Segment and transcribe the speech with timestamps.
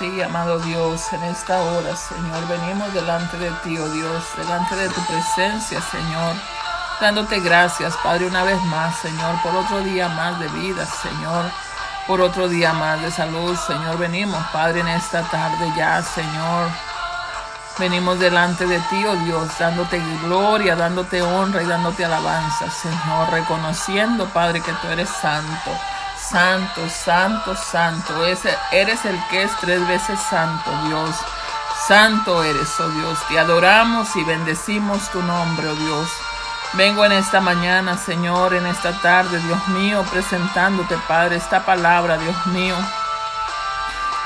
[0.00, 4.88] Sí, amado Dios, en esta hora, Señor, venimos delante de ti, oh Dios, delante de
[4.88, 6.36] tu presencia, Señor,
[7.02, 11.44] dándote gracias, Padre, una vez más, Señor, por otro día más de vida, Señor,
[12.06, 13.98] por otro día más de salud, Señor.
[13.98, 16.70] Venimos, Padre, en esta tarde ya, Señor.
[17.78, 24.24] Venimos delante de ti, oh Dios, dándote gloria, dándote honra y dándote alabanza, Señor, reconociendo,
[24.30, 25.72] Padre, que tú eres santo
[26.30, 28.24] santo, santo, santo.
[28.24, 31.16] eres el que es tres veces santo, Dios.
[31.88, 33.18] Santo eres, oh Dios.
[33.28, 36.08] Te adoramos y bendecimos tu nombre, oh Dios.
[36.74, 42.46] Vengo en esta mañana, Señor, en esta tarde, Dios mío, presentándote, Padre, esta palabra, Dios
[42.46, 42.76] mío.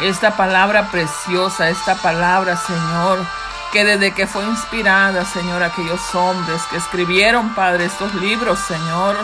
[0.01, 3.25] Esta palabra preciosa, esta palabra, Señor,
[3.73, 9.17] que desde que fue inspirada, Señor, aquellos hombres que escribieron, Padre, estos libros, Señor,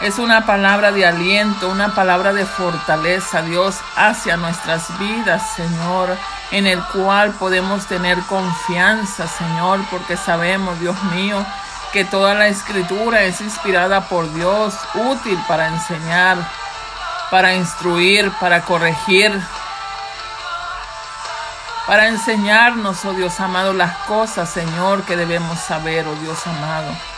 [0.00, 6.16] es una palabra de aliento, una palabra de fortaleza, Dios, hacia nuestras vidas, Señor,
[6.50, 11.44] en el cual podemos tener confianza, Señor, porque sabemos, Dios mío,
[11.92, 16.38] que toda la escritura es inspirada por Dios, útil para enseñar,
[17.30, 19.38] para instruir, para corregir,
[21.86, 27.09] para enseñarnos, oh Dios amado, las cosas, Señor, que debemos saber, oh Dios amado.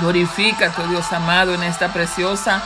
[0.00, 2.62] Glorifica, tu Dios amado, en esta preciosa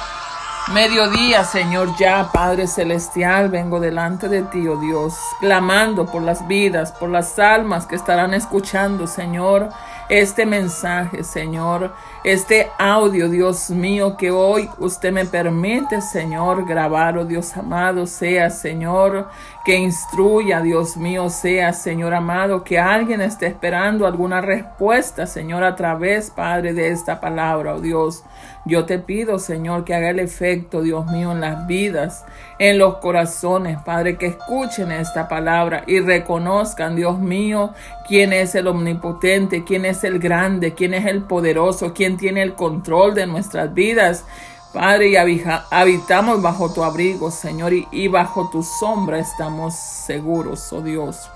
[0.70, 6.92] mediodía, Señor, ya, Padre Celestial, vengo delante de ti, oh Dios, clamando por las vidas,
[6.92, 9.70] por las almas que estarán escuchando, Señor,
[10.08, 17.24] este mensaje, Señor, este audio, Dios mío, que hoy usted me permite, Señor, grabar, oh
[17.24, 19.28] Dios amado, sea, Señor,
[19.64, 25.74] que instruya, Dios mío, sea, Señor amado, que alguien esté esperando alguna respuesta, Señor, a
[25.74, 28.22] través, Padre, de esta palabra, oh Dios.
[28.64, 32.24] Yo te pido, Señor, que haga el efecto, Dios mío, en las vidas,
[32.60, 37.72] en los corazones, Padre, que escuchen esta palabra y reconozcan, Dios mío,
[38.06, 42.54] quién es el omnipotente, quién es el grande, quién es el poderoso, quién tiene el
[42.54, 44.24] control de nuestras vidas.
[44.72, 50.80] Padre, y habitamos bajo tu abrigo, Señor, y, y bajo tu sombra estamos seguros, oh
[50.80, 51.28] Dios.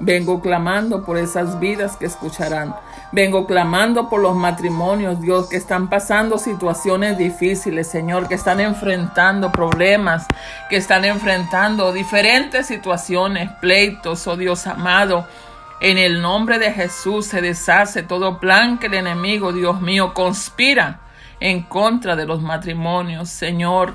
[0.00, 2.76] Vengo clamando por esas vidas que escucharán.
[3.10, 9.50] Vengo clamando por los matrimonios, Dios, que están pasando situaciones difíciles, Señor, que están enfrentando
[9.50, 10.26] problemas,
[10.68, 15.26] que están enfrentando diferentes situaciones, pleitos, oh Dios amado.
[15.80, 21.00] En el nombre de Jesús se deshace todo plan que el enemigo, Dios mío, conspira
[21.40, 23.94] en contra de los matrimonios, Señor.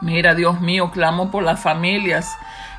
[0.00, 2.28] Mira, Dios mío, clamo por las familias,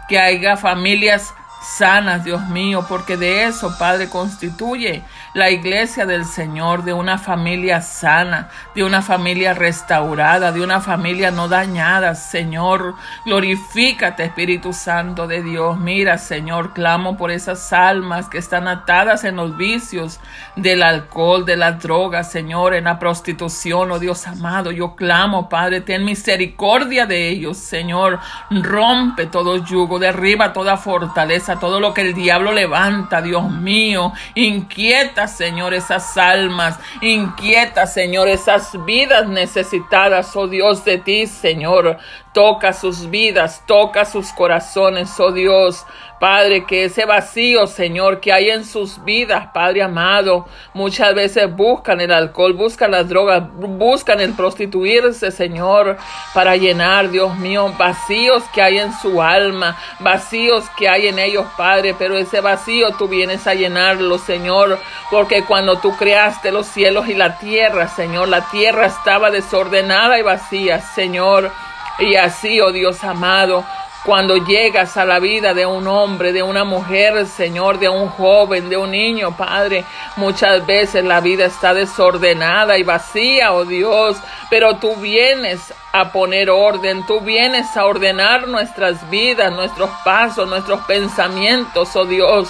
[0.10, 5.04] que haya familias sanas, Dios mío, porque de eso, Padre, constituye
[5.34, 11.32] la iglesia del Señor, de una familia sana, de una familia restaurada, de una familia
[11.32, 12.96] no dañada, Señor.
[13.26, 15.80] Glorifícate, Espíritu Santo de Dios.
[15.80, 20.20] Mira, Señor, clamo por esas almas que están atadas en los vicios
[20.58, 24.72] del alcohol, de las drogas, Señor, en la prostitución, oh Dios amado.
[24.72, 28.20] Yo clamo, Padre, ten misericordia de ellos, Señor.
[28.50, 34.12] Rompe todo yugo, derriba toda fortaleza, todo lo que el diablo levanta, Dios mío.
[34.36, 36.80] Inquieta Señor, esas almas.
[37.02, 41.98] Inquieta, Señor, esas vidas necesitadas, oh Dios, de ti, Señor.
[42.34, 45.86] Toca sus vidas, toca sus corazones, oh Dios.
[46.22, 52.00] Padre, que ese vacío, Señor, que hay en sus vidas, Padre amado, muchas veces buscan
[52.00, 55.98] el alcohol, buscan las drogas, buscan el prostituirse, Señor,
[56.36, 61.48] para llenar, Dios mío, vacíos que hay en su alma, vacíos que hay en ellos,
[61.58, 64.78] Padre, pero ese vacío tú vienes a llenarlo, Señor,
[65.10, 70.22] porque cuando tú creaste los cielos y la tierra, Señor, la tierra estaba desordenada y
[70.22, 71.52] vacía, Señor.
[72.02, 73.64] Y así, oh Dios amado,
[74.04, 78.70] cuando llegas a la vida de un hombre, de una mujer, Señor, de un joven,
[78.70, 79.86] de un niño, Padre,
[80.16, 84.18] muchas veces la vida está desordenada y vacía, oh Dios,
[84.50, 90.82] pero tú vienes a poner orden, tú vienes a ordenar nuestras vidas, nuestros pasos, nuestros
[90.86, 92.50] pensamientos, oh Dios.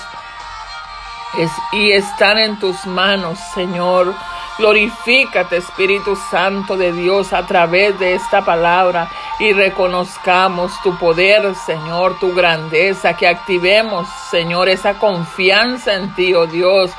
[1.73, 4.13] Y están en tus manos, Señor.
[4.61, 9.09] Glorifícate, Espíritu Santo de Dios, a través de esta palabra
[9.39, 16.45] y reconozcamos tu poder, Señor, tu grandeza, que activemos, Señor, esa confianza en ti, oh
[16.45, 16.91] Dios.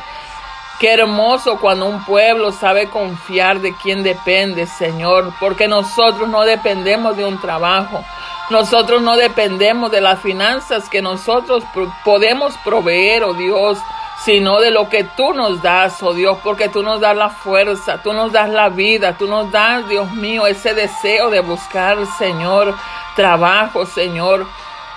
[0.81, 7.17] Qué hermoso cuando un pueblo sabe confiar de quien depende, Señor, porque nosotros no dependemos
[7.17, 8.05] de un trabajo.
[8.51, 11.63] Nosotros no dependemos de las finanzas que nosotros
[12.05, 13.79] podemos proveer, oh Dios
[14.25, 18.03] sino de lo que tú nos das, oh Dios, porque tú nos das la fuerza,
[18.03, 22.75] tú nos das la vida, tú nos das, Dios mío, ese deseo de buscar, Señor,
[23.17, 24.47] trabajo, Señor.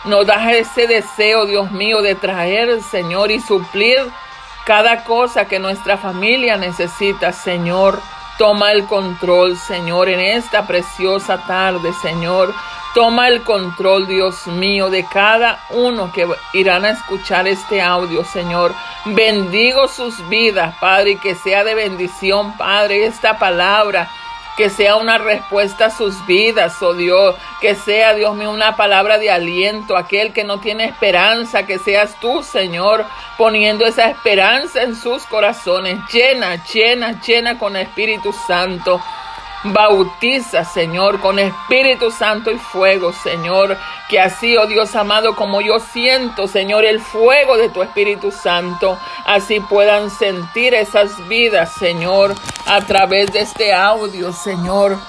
[0.04, 3.98] Nos das ese deseo, Dios mío, de traer, Señor, y suplir
[4.66, 8.00] cada cosa que nuestra familia necesita, Señor.
[8.38, 12.54] Toma el control, Señor, en esta preciosa tarde, Señor.
[12.95, 18.74] Toma el control, Dios mío, de cada uno que irán a escuchar este audio, Señor.
[19.03, 24.09] Bendigo sus vidas, Padre, y que sea de bendición, Padre, esta palabra
[24.56, 29.18] que sea una respuesta a sus vidas, oh Dios, que sea, Dios mío, una palabra
[29.18, 33.03] de aliento, aquel que no tiene esperanza, que seas tú, Señor,
[33.38, 39.01] poniendo esa esperanza en sus corazones, llena, llena, llena con Espíritu Santo.
[39.74, 43.78] Bautiza, Señor, con Espíritu Santo y fuego, Señor.
[44.10, 49.00] Que así, oh Dios amado, como yo siento, Señor, el fuego de tu Espíritu Santo,
[49.26, 52.36] así puedan sentir esas vidas, Señor,
[52.68, 55.00] a través de este audio, Señor.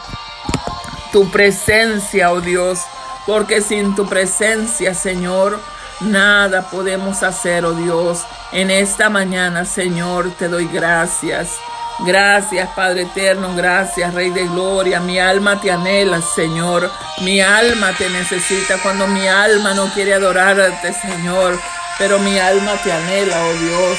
[1.12, 2.80] Tu presencia, oh Dios,
[3.26, 5.60] porque sin tu presencia, Señor,
[6.00, 8.24] nada podemos hacer, oh Dios.
[8.52, 11.58] En esta mañana, Señor, te doy gracias.
[12.00, 15.00] Gracias, Padre eterno, gracias, Rey de Gloria.
[15.00, 16.90] Mi alma te anhela, Señor.
[17.22, 21.58] Mi alma te necesita cuando mi alma no quiere adorarte, Señor.
[21.98, 23.98] Pero mi alma te anhela, oh Dios.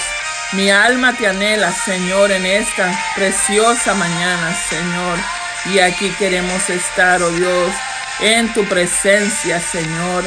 [0.53, 5.17] Mi alma te anhela, Señor, en esta preciosa mañana, Señor.
[5.65, 7.73] Y aquí queremos estar, oh Dios,
[8.19, 10.23] en tu presencia, Señor.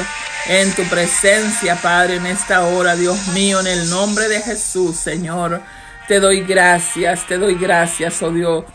[0.47, 5.61] En tu presencia, Padre, en esta hora, Dios mío, en el nombre de Jesús, Señor.
[6.11, 8.65] Te doy gracias, te doy gracias, oh Dios.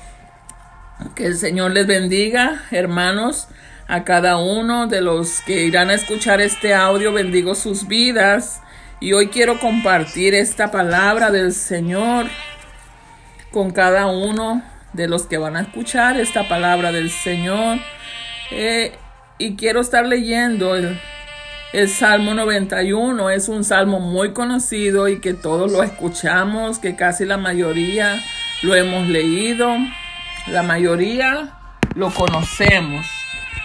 [1.15, 3.49] Que el Señor les bendiga, hermanos,
[3.89, 7.13] a cada uno de los que irán a escuchar este audio.
[7.13, 8.63] Bendigo sus vidas.
[9.01, 12.25] Y hoy quiero compartir esta palabra del Señor
[13.51, 14.63] con cada uno
[14.95, 17.81] de los que van a escuchar esta palabra del Señor.
[18.51, 18.97] Eh,
[19.37, 20.99] y quiero estar leyendo el
[21.77, 27.27] el Salmo 91 es un salmo muy conocido y que todos lo escuchamos, que casi
[27.27, 28.19] la mayoría
[28.63, 29.77] lo hemos leído,
[30.47, 31.51] la mayoría
[31.95, 33.05] lo conocemos.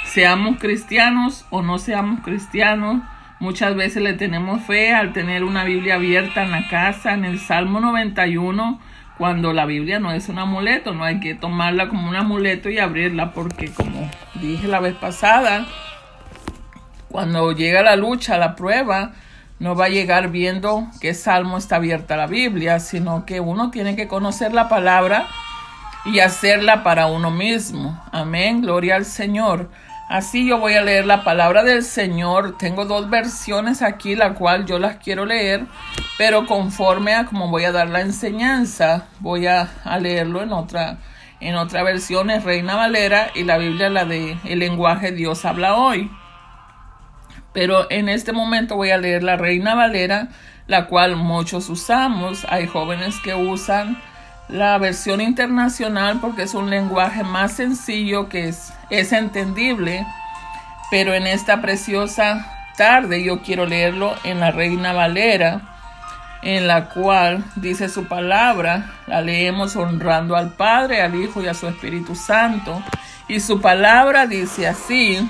[0.04, 3.02] Seamos cristianos o no seamos cristianos,
[3.40, 7.40] muchas veces le tenemos fe al tener una Biblia abierta en la casa, en el
[7.40, 8.78] Salmo 91
[9.18, 12.78] cuando la Biblia no es un amuleto, no hay que tomarla como un amuleto y
[12.80, 14.12] abrirla porque como
[14.42, 15.66] dije la vez pasada,
[17.12, 19.12] cuando llega la lucha, la prueba,
[19.60, 23.96] no va a llegar viendo qué salmo está abierta la Biblia, sino que uno tiene
[23.96, 25.28] que conocer la palabra
[26.06, 28.02] y hacerla para uno mismo.
[28.12, 29.70] Amén, gloria al Señor.
[30.10, 32.58] Así yo voy a leer la palabra del Señor.
[32.58, 35.68] Tengo dos versiones aquí, la cual yo las quiero leer,
[36.18, 39.70] pero conforme a como voy a dar la enseñanza, voy a,
[40.02, 40.98] leerlo en otra,
[41.40, 45.76] en otra versión, es Reina Valera y la Biblia la de el lenguaje Dios habla
[45.76, 46.12] hoy.
[47.54, 50.30] Pero en este momento voy a leer la Reina Valera,
[50.68, 52.46] la cual muchos usamos.
[52.50, 54.02] Hay jóvenes que usan
[54.48, 58.74] la versión internacional porque es un lenguaje más sencillo que es,
[59.12, 60.06] entendible.
[60.90, 65.62] Pero en esta preciosa tarde yo quiero leerlo en la Reina Valera,
[66.42, 71.54] en la cual dice su palabra, la leemos honrando al Padre, al Hijo y a
[71.54, 72.82] su Espíritu Santo.
[73.28, 75.30] Y su palabra dice así,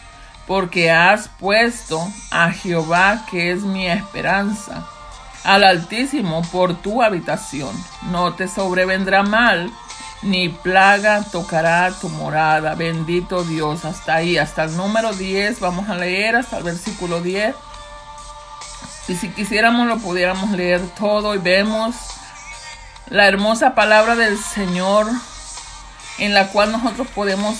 [0.51, 4.85] porque has puesto a Jehová, que es mi esperanza,
[5.45, 7.73] al Altísimo por tu habitación.
[8.09, 9.71] No te sobrevendrá mal,
[10.21, 12.75] ni plaga tocará tu morada.
[12.75, 17.55] Bendito Dios, hasta ahí, hasta el número 10, vamos a leer hasta el versículo 10.
[19.07, 21.95] Y si quisiéramos lo pudiéramos leer todo y vemos
[23.07, 25.07] la hermosa palabra del Señor
[26.17, 27.55] en la cual nosotros podemos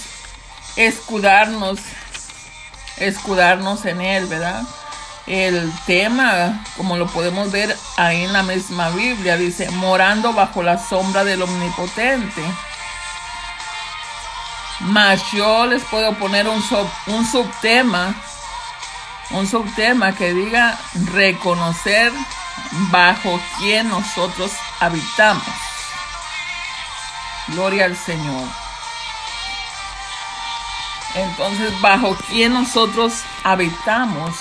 [0.76, 1.80] escudarnos
[3.02, 4.64] escudarnos en él, ¿verdad?
[5.28, 10.78] El tema, como lo podemos ver ahí en la misma Biblia, dice, morando bajo la
[10.78, 12.42] sombra del Omnipotente.
[14.82, 16.64] Mas yo les puedo poner un,
[17.08, 18.16] un subtema,
[19.32, 20.78] un subtema que diga
[21.14, 22.12] reconocer
[22.92, 25.46] bajo quién nosotros habitamos.
[27.48, 28.61] Gloria al Señor.
[31.16, 33.14] Entonces, bajo quién nosotros
[33.44, 34.36] habitamos,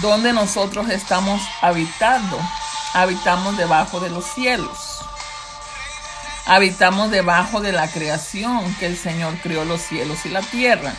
[0.00, 2.38] ¿dónde nosotros estamos habitando?
[2.94, 5.00] Habitamos debajo de los cielos.
[6.46, 10.92] Habitamos debajo de la creación que el Señor creó los cielos y la tierra.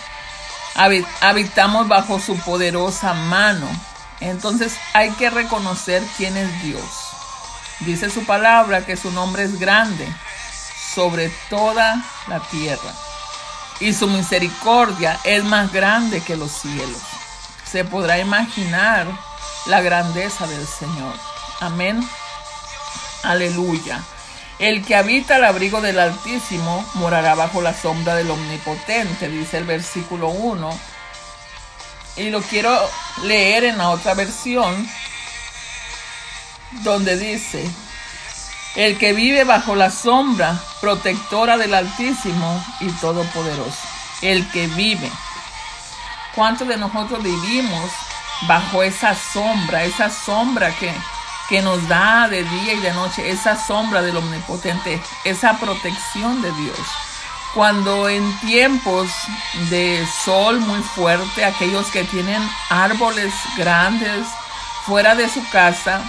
[1.21, 3.67] Habitamos bajo su poderosa mano.
[4.19, 6.83] Entonces hay que reconocer quién es Dios.
[7.79, 10.07] Dice su palabra que su nombre es grande
[10.93, 13.06] sobre toda la tierra.
[13.79, 17.01] Y su misericordia es más grande que los cielos.
[17.69, 19.07] Se podrá imaginar
[19.67, 21.13] la grandeza del Señor.
[21.59, 22.07] Amén.
[23.23, 24.01] Aleluya.
[24.59, 29.65] El que habita al abrigo del Altísimo morará bajo la sombra del Omnipotente, dice el
[29.65, 30.79] versículo 1.
[32.17, 32.75] Y lo quiero
[33.23, 34.89] leer en la otra versión,
[36.83, 37.69] donde dice,
[38.75, 43.81] el que vive bajo la sombra protectora del Altísimo y Todopoderoso.
[44.21, 45.11] El que vive.
[46.35, 47.91] ¿Cuántos de nosotros vivimos
[48.47, 50.93] bajo esa sombra, esa sombra que
[51.47, 56.51] que nos da de día y de noche esa sombra del omnipotente, esa protección de
[56.51, 56.79] Dios.
[57.53, 59.09] Cuando en tiempos
[59.69, 64.27] de sol muy fuerte, aquellos que tienen árboles grandes
[64.85, 66.01] fuera de su casa,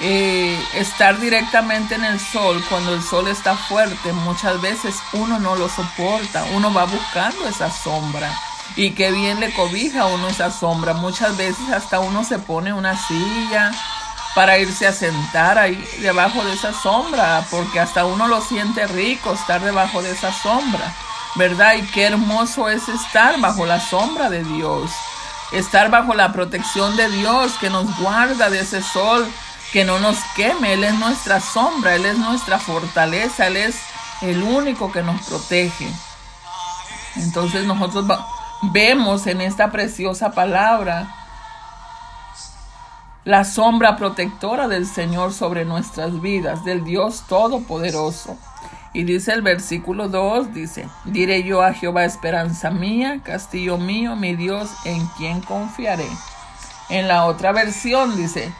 [0.00, 5.56] eh, estar directamente en el sol, cuando el sol está fuerte, muchas veces uno no
[5.56, 8.32] lo soporta, uno va buscando esa sombra.
[8.76, 10.92] Y qué bien le cobija a uno esa sombra.
[10.92, 13.72] Muchas veces hasta uno se pone una silla,
[14.36, 19.32] para irse a sentar ahí debajo de esa sombra, porque hasta uno lo siente rico
[19.32, 20.94] estar debajo de esa sombra,
[21.36, 21.76] ¿verdad?
[21.76, 24.90] Y qué hermoso es estar bajo la sombra de Dios,
[25.52, 29.26] estar bajo la protección de Dios que nos guarda de ese sol,
[29.72, 33.76] que no nos queme, Él es nuestra sombra, Él es nuestra fortaleza, Él es
[34.22, 35.88] el único que nos protege.
[37.16, 38.06] Entonces nosotros
[38.62, 41.14] vemos en esta preciosa palabra,
[43.24, 48.38] la sombra protectora del Señor sobre nuestras vidas, del Dios Todopoderoso.
[48.92, 54.36] Y dice el versículo 2, dice, diré yo a Jehová esperanza mía, castillo mío, mi
[54.36, 56.08] Dios, en quien confiaré.
[56.88, 58.52] En la otra versión dice,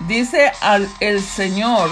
[0.00, 1.90] dice al el Señor,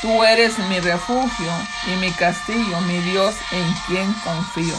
[0.00, 1.52] tú eres mi refugio
[1.86, 4.76] y mi castillo, mi Dios, en quien confío.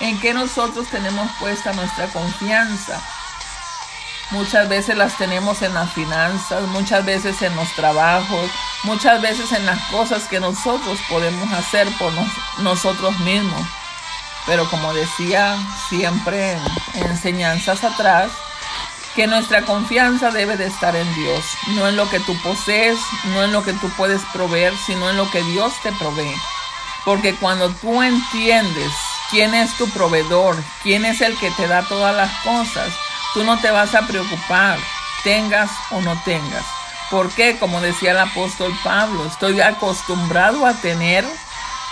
[0.00, 3.00] En que nosotros tenemos puesta nuestra confianza
[4.30, 8.48] Muchas veces las tenemos en las finanzas, muchas veces en los trabajos,
[8.84, 12.12] muchas veces en las cosas que nosotros podemos hacer por
[12.58, 13.60] nosotros mismos.
[14.46, 15.56] Pero como decía
[15.88, 18.30] siempre en enseñanzas atrás,
[19.14, 23.42] que nuestra confianza debe de estar en Dios, no en lo que tú posees, no
[23.42, 26.34] en lo que tú puedes proveer, sino en lo que Dios te provee.
[27.04, 28.92] Porque cuando tú entiendes
[29.30, 32.92] quién es tu proveedor, quién es el que te da todas las cosas,
[33.32, 34.80] Tú no te vas a preocupar,
[35.22, 36.64] tengas o no tengas.
[37.10, 41.24] Porque, como decía el apóstol Pablo, estoy acostumbrado a tener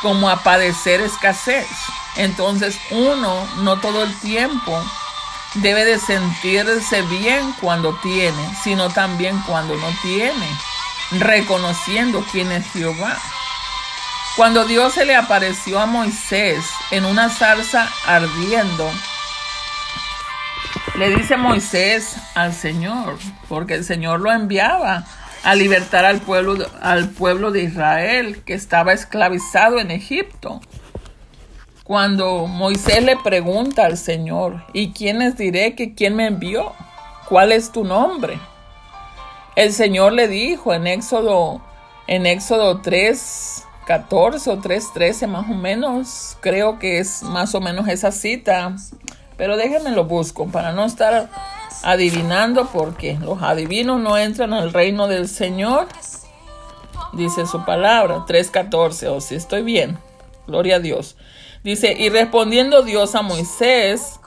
[0.02, 1.68] como a padecer escasez.
[2.16, 4.82] Entonces uno no todo el tiempo
[5.54, 10.46] debe de sentirse bien cuando tiene, sino también cuando no tiene,
[11.12, 13.16] reconociendo quién es Jehová.
[14.36, 18.88] Cuando Dios se le apareció a Moisés en una zarza ardiendo,
[20.96, 25.04] le dice Moisés al Señor, porque el Señor lo enviaba
[25.42, 30.60] a libertar al pueblo, al pueblo de Israel que estaba esclavizado en Egipto.
[31.88, 36.74] Cuando Moisés le pregunta al Señor, ¿y quién les diré que quién me envió?
[37.30, 38.38] ¿Cuál es tu nombre?
[39.56, 41.62] El Señor le dijo en Éxodo,
[42.06, 47.60] en Éxodo 3, 14 o 3, 13 más o menos, creo que es más o
[47.62, 48.76] menos esa cita,
[49.38, 51.30] pero déjenme lo busco para no estar
[51.84, 55.88] adivinando porque los adivinos no entran al reino del Señor.
[57.14, 59.96] Dice su palabra, 3.14, o si estoy bien,
[60.46, 61.16] gloria a Dios.
[61.64, 64.20] Dice, y respondiendo Dios a Moisés,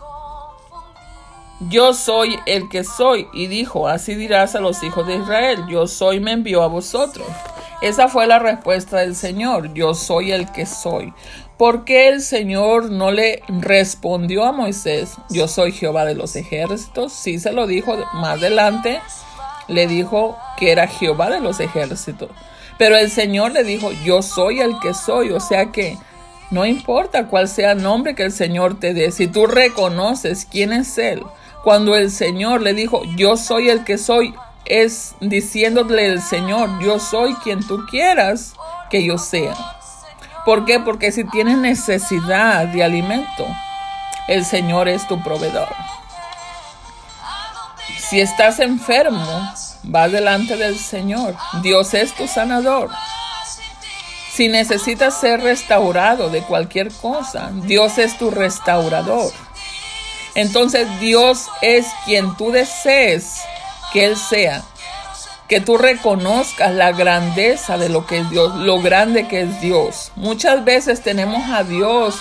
[1.70, 3.28] yo soy el que soy.
[3.34, 7.28] Y dijo, así dirás a los hijos de Israel, yo soy, me envió a vosotros.
[7.82, 11.14] Esa fue la respuesta del Señor, yo soy el que soy.
[11.58, 17.14] ¿Por qué el Señor no le respondió a Moisés, yo soy Jehová de los ejércitos?
[17.14, 19.00] Sí se lo dijo más adelante,
[19.68, 22.30] le dijo que era Jehová de los ejércitos.
[22.78, 25.32] Pero el Señor le dijo, yo soy el que soy.
[25.32, 25.98] O sea que
[26.52, 30.74] No importa cuál sea el nombre que el Señor te dé, si tú reconoces quién
[30.74, 31.24] es Él,
[31.64, 37.00] cuando el Señor le dijo, yo soy el que soy, es diciéndole el Señor, yo
[37.00, 38.54] soy quien tú quieras
[38.90, 39.56] que yo sea.
[40.46, 40.80] ¿Por qué?
[40.80, 43.48] Porque si tienes necesidad de alimento,
[44.28, 45.70] el Señor es tu proveedor.
[47.98, 49.26] Si estás enfermo,
[49.94, 51.36] va delante del Señor.
[51.62, 52.90] Dios es tu sanador.
[54.42, 59.32] Si necesitas ser restaurado de cualquier cosa, Dios es tu restaurador.
[60.34, 63.36] Entonces Dios es quien tú desees
[63.94, 64.64] que Él sea.
[65.48, 70.12] Que tú reconozcas la grandeza de lo que es Dios, lo grande que es Dios.
[70.16, 72.20] Muchas veces tenemos a Dios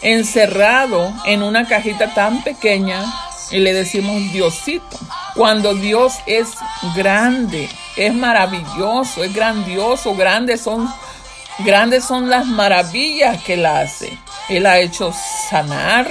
[0.00, 3.00] encerrado en una cajita tan pequeña
[3.52, 4.98] y le decimos Diosito.
[5.36, 6.48] Cuando Dios es
[6.96, 10.92] grande, es maravilloso, es grandioso, grandes son,
[11.58, 14.18] grandes son las maravillas que Él hace.
[14.48, 15.12] Él ha hecho
[15.48, 16.10] sanar,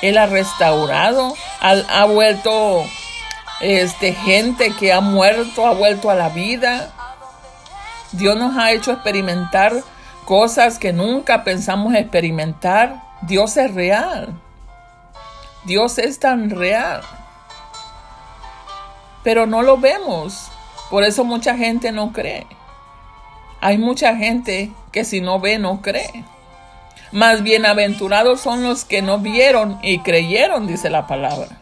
[0.00, 2.84] Él ha restaurado, ha, vuelto
[3.60, 6.90] este, gente que ha muerto, ha vuelto a la vida.
[8.12, 9.82] Dios nos ha hecho experimentar
[10.24, 13.02] cosas que nunca pensamos experimentar.
[13.22, 14.34] Dios es real.
[15.64, 17.02] Dios es tan real.
[19.22, 20.50] Pero no lo vemos.
[20.90, 22.46] Por eso mucha gente no cree.
[23.62, 26.24] Hay mucha gente que si no ve, no cree.
[27.12, 31.60] Más bienaventurados son los que no vieron y creyeron, dice la palabra.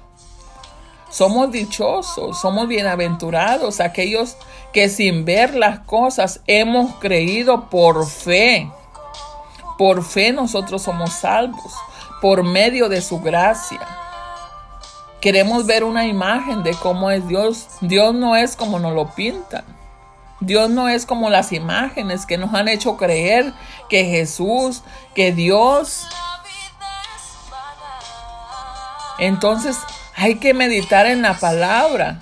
[1.11, 4.39] Somos dichosos, somos bienaventurados, aquellos
[4.73, 8.71] que sin ver las cosas hemos creído por fe.
[9.77, 11.75] Por fe nosotros somos salvos
[12.23, 13.87] por medio de su gracia.
[15.21, 17.67] Queremos ver una imagen de cómo es Dios.
[17.83, 19.80] Dios no es como nos lo pintan.
[20.41, 23.53] Dios no es como las imágenes que nos han hecho creer
[23.89, 24.83] que Jesús,
[25.15, 26.07] que Dios.
[29.19, 29.77] Entonces
[30.17, 32.21] hay que meditar en la palabra.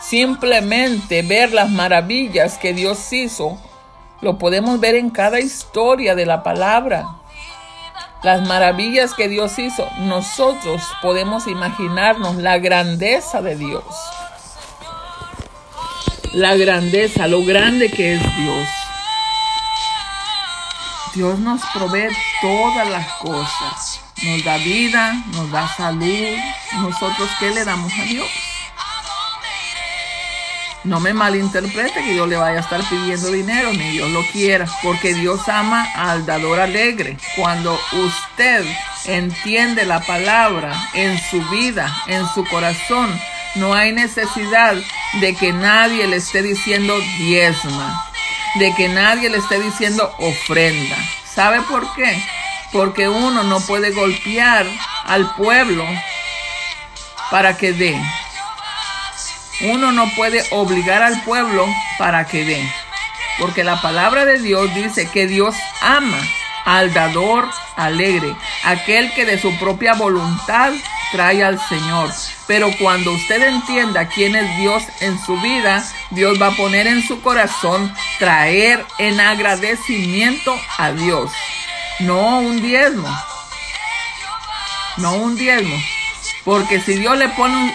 [0.00, 3.58] Simplemente ver las maravillas que Dios hizo.
[4.20, 7.22] Lo podemos ver en cada historia de la palabra
[8.22, 13.84] las maravillas que Dios hizo, nosotros podemos imaginarnos la grandeza de Dios.
[16.34, 18.68] La grandeza, lo grande que es Dios.
[21.14, 22.08] Dios nos provee
[22.40, 24.00] todas las cosas.
[24.22, 26.38] Nos da vida, nos da salud.
[26.72, 28.26] Nosotros, ¿qué le damos a Dios?
[30.84, 34.66] No me malinterprete que yo le vaya a estar pidiendo dinero, ni Dios lo quiera,
[34.82, 37.18] porque Dios ama al dador alegre.
[37.36, 38.64] Cuando usted
[39.04, 43.20] entiende la palabra en su vida, en su corazón,
[43.56, 44.76] no hay necesidad
[45.20, 48.04] de que nadie le esté diciendo diezma,
[48.56, 50.96] de que nadie le esté diciendo ofrenda.
[51.24, 52.22] ¿Sabe por qué?
[52.72, 54.66] Porque uno no puede golpear
[55.04, 55.84] al pueblo
[57.30, 58.00] para que dé.
[59.62, 61.66] Uno no puede obligar al pueblo
[61.98, 62.72] para que dé.
[63.38, 66.20] Porque la palabra de Dios dice que Dios ama
[66.64, 70.72] al dador alegre, aquel que de su propia voluntad
[71.12, 72.10] trae al Señor.
[72.48, 77.06] Pero cuando usted entienda quién es Dios en su vida, Dios va a poner en
[77.06, 81.30] su corazón traer en agradecimiento a Dios.
[82.00, 83.08] No un diezmo.
[84.96, 85.76] No un diezmo.
[86.44, 87.72] Porque si Dios le pone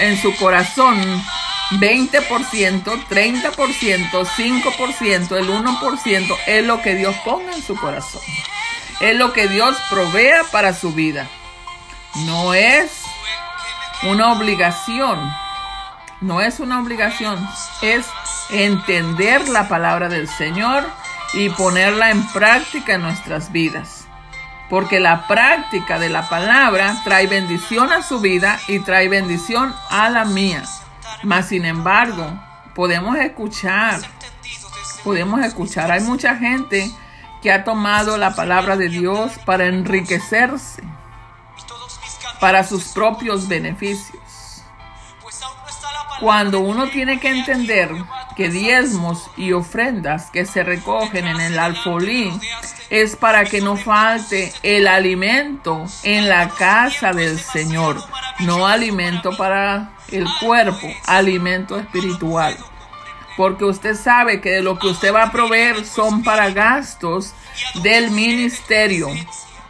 [0.00, 0.98] en, su corazón
[1.72, 8.22] 20%, 30%, 5%, el 1% es lo que Dios ponga en su corazón.
[9.00, 11.28] Es lo que Dios provea para su vida.
[12.14, 13.02] No es
[14.02, 15.18] una obligación.
[16.20, 17.48] No es una obligación.
[17.82, 18.06] Es
[18.50, 20.84] entender la palabra del Señor
[21.34, 24.08] y ponerla en práctica en nuestras vidas
[24.68, 30.10] porque la práctica de la palabra trae bendición a su vida y trae bendición a
[30.10, 30.62] la mía.
[31.22, 32.38] Mas, sin embargo,
[32.74, 34.00] podemos escuchar,
[35.02, 35.90] podemos escuchar.
[35.90, 36.90] Hay mucha gente
[37.42, 40.82] que ha tomado la palabra de Dios para enriquecerse,
[42.40, 44.62] para sus propios beneficios.
[46.20, 47.90] Cuando uno tiene que entender
[48.36, 52.32] que diezmos y ofrendas que se recogen en el alfolí
[52.90, 58.02] es para que no falte el alimento en la casa del Señor,
[58.40, 62.56] no alimento para el cuerpo, alimento espiritual.
[63.36, 67.34] Porque usted sabe que lo que usted va a proveer son para gastos
[67.82, 69.08] del ministerio,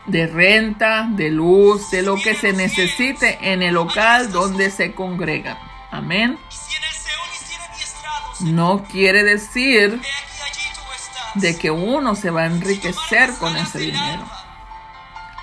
[0.08, 5.58] de renta, de luz, de lo que se necesite en el local donde se congrega.
[5.90, 6.38] Amén.
[8.40, 10.00] No quiere decir
[11.34, 14.24] de que uno se va a enriquecer con ese dinero.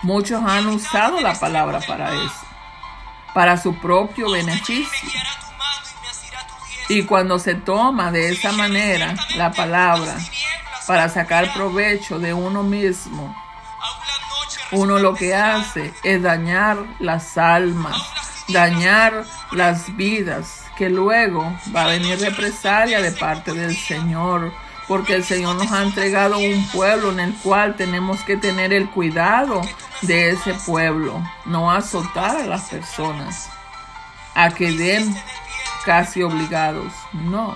[0.02, 2.46] Muchos han usado la palabra para eso,
[3.34, 5.22] para su propio beneficio.
[6.90, 10.16] Y cuando se toma de esa manera la palabra
[10.88, 13.36] para sacar provecho de uno mismo,
[14.72, 17.96] uno lo que hace es dañar las almas,
[18.48, 24.52] dañar las vidas, que luego va a venir represalia de parte del Señor,
[24.88, 28.90] porque el Señor nos ha entregado un pueblo en el cual tenemos que tener el
[28.90, 29.62] cuidado
[30.02, 33.50] de ese pueblo, no azotar a las personas,
[34.36, 35.16] a que den
[35.86, 37.56] casi obligados, no.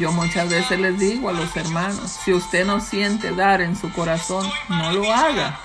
[0.00, 3.92] Yo muchas veces les digo a los hermanos, si usted no siente dar en su
[3.92, 5.60] corazón, no lo haga,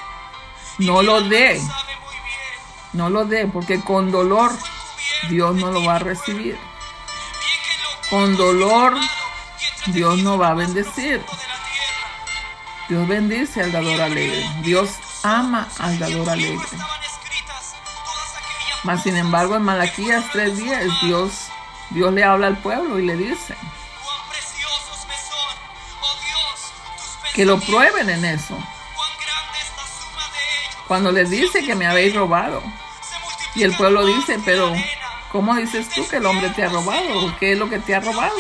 [0.78, 1.62] no lo dé,
[2.92, 4.52] no lo dé, porque con dolor
[5.30, 6.58] Dios no lo va a recibir.
[8.10, 8.98] Con dolor
[9.86, 11.24] Dios no va a bendecir.
[12.90, 14.46] Dios bendice al dador alegre.
[14.64, 14.90] Dios
[15.24, 16.78] ama al dador alegre.
[18.84, 21.48] Mas sin embargo en Malaquías 3:10 Dios,
[21.92, 23.56] Dios le habla al pueblo y le dice
[27.36, 28.58] que lo prueben en eso.
[30.88, 32.64] Cuando les dice que me habéis robado.
[33.56, 34.74] Y el pueblo dice, pero
[35.34, 37.36] ¿cómo dices tú que el hombre te ha robado?
[37.38, 38.38] ¿Qué es lo que te ha robado?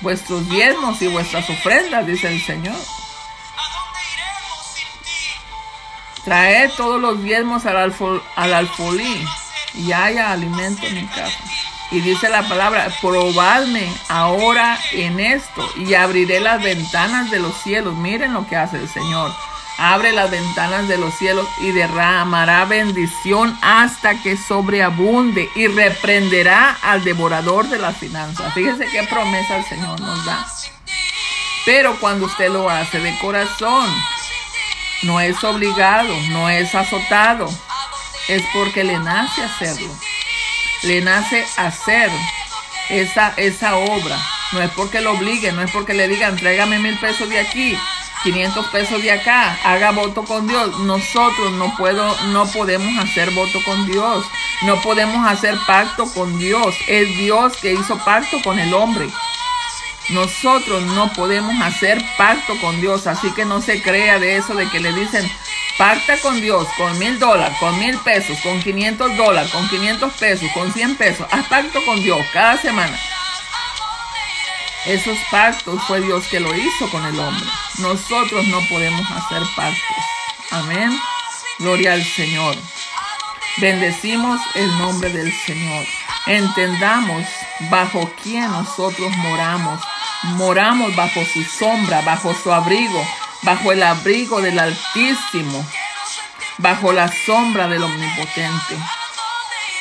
[0.00, 2.76] Vuestros diezmos y vuestras ofrendas, dice el Señor.
[6.24, 7.94] Traed todos los diezmos al,
[8.36, 9.28] al alfolí
[9.74, 11.38] y haya alimento en mi casa.
[11.92, 17.96] Y dice la palabra, probadme ahora en esto y abriré las ventanas de los cielos.
[17.96, 19.32] Miren lo que hace el Señor.
[19.76, 27.02] Abre las ventanas de los cielos y derramará bendición hasta que sobreabunde y reprenderá al
[27.02, 28.52] devorador de las finanzas.
[28.54, 30.46] Fíjense qué promesa el Señor nos da.
[31.64, 33.88] Pero cuando usted lo hace de corazón,
[35.02, 37.48] no es obligado, no es azotado,
[38.28, 39.90] es porque le nace hacerlo.
[40.82, 42.10] Le nace hacer
[42.88, 44.18] esa, esa obra.
[44.52, 47.76] No es porque lo obligue, no es porque le digan, tráigame mil pesos de aquí,
[48.24, 50.78] 500 pesos de acá, haga voto con Dios.
[50.80, 54.26] Nosotros no puedo, no podemos hacer voto con Dios.
[54.62, 56.74] No podemos hacer pacto con Dios.
[56.86, 59.08] Es Dios que hizo pacto con el hombre.
[60.10, 64.68] Nosotros no podemos hacer pacto con Dios, así que no se crea de eso de
[64.68, 65.30] que le dicen,
[65.78, 70.48] pacta con Dios con mil dólares, con mil pesos, con 500 dólares, con 500 pesos,
[70.52, 71.26] con 100 pesos.
[71.30, 72.98] Haz pacto con Dios cada semana.
[74.86, 77.46] Esos pactos fue Dios que lo hizo con el hombre.
[77.78, 80.04] Nosotros no podemos hacer pactos.
[80.50, 80.98] Amén.
[81.58, 82.56] Gloria al Señor.
[83.58, 85.84] Bendecimos el nombre del Señor.
[86.26, 87.26] Entendamos
[87.70, 89.80] bajo quién nosotros moramos.
[90.36, 93.06] Moramos bajo su sombra, bajo su abrigo,
[93.42, 95.64] bajo el abrigo del Altísimo,
[96.58, 98.76] bajo la sombra del Omnipotente.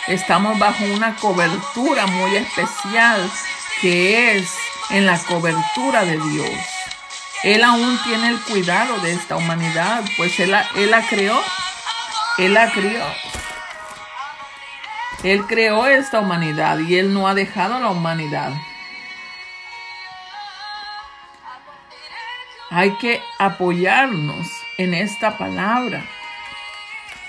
[0.08, 3.30] Estamos bajo una cobertura muy especial
[3.82, 4.54] que es
[4.90, 6.50] en la cobertura de Dios.
[7.44, 11.40] Él aún tiene el cuidado de esta humanidad, pues Él, él la creó.
[12.38, 13.04] Él la crió.
[15.24, 18.54] Él creó esta humanidad y Él no ha dejado a la humanidad.
[22.72, 26.04] Hay que apoyarnos en esta palabra,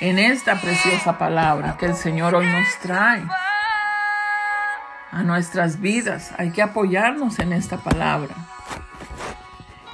[0.01, 3.25] en esta preciosa palabra que el Señor hoy nos trae
[5.11, 6.33] a nuestras vidas.
[6.37, 8.35] Hay que apoyarnos en esta palabra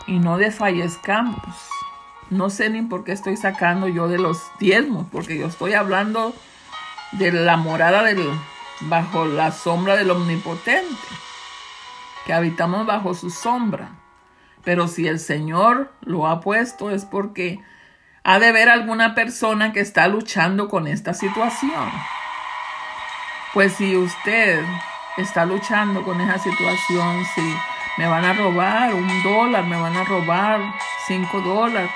[0.08, 1.38] y no desfallezcamos.
[2.28, 6.34] No sé ni por qué estoy sacando yo de los diezmos, porque yo estoy hablando
[7.12, 8.28] de la morada del,
[8.80, 10.96] bajo la sombra del omnipotente,
[12.26, 13.90] que habitamos bajo su sombra.
[14.66, 17.60] Pero si el Señor lo ha puesto es porque
[18.24, 21.88] ha de ver alguna persona que está luchando con esta situación.
[23.54, 24.60] Pues si usted
[25.18, 27.42] está luchando con esa situación, si
[27.96, 30.60] me van a robar un dólar, me van a robar
[31.06, 31.88] cinco dólares,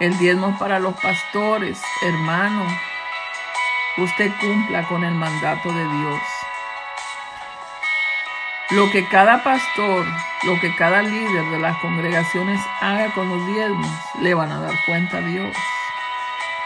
[0.00, 2.66] el diezmo para los pastores, hermano,
[3.98, 6.35] usted cumpla con el mandato de Dios.
[8.70, 10.04] Lo que cada pastor,
[10.42, 14.74] lo que cada líder de las congregaciones haga con los diezmos, le van a dar
[14.84, 15.56] cuenta a Dios.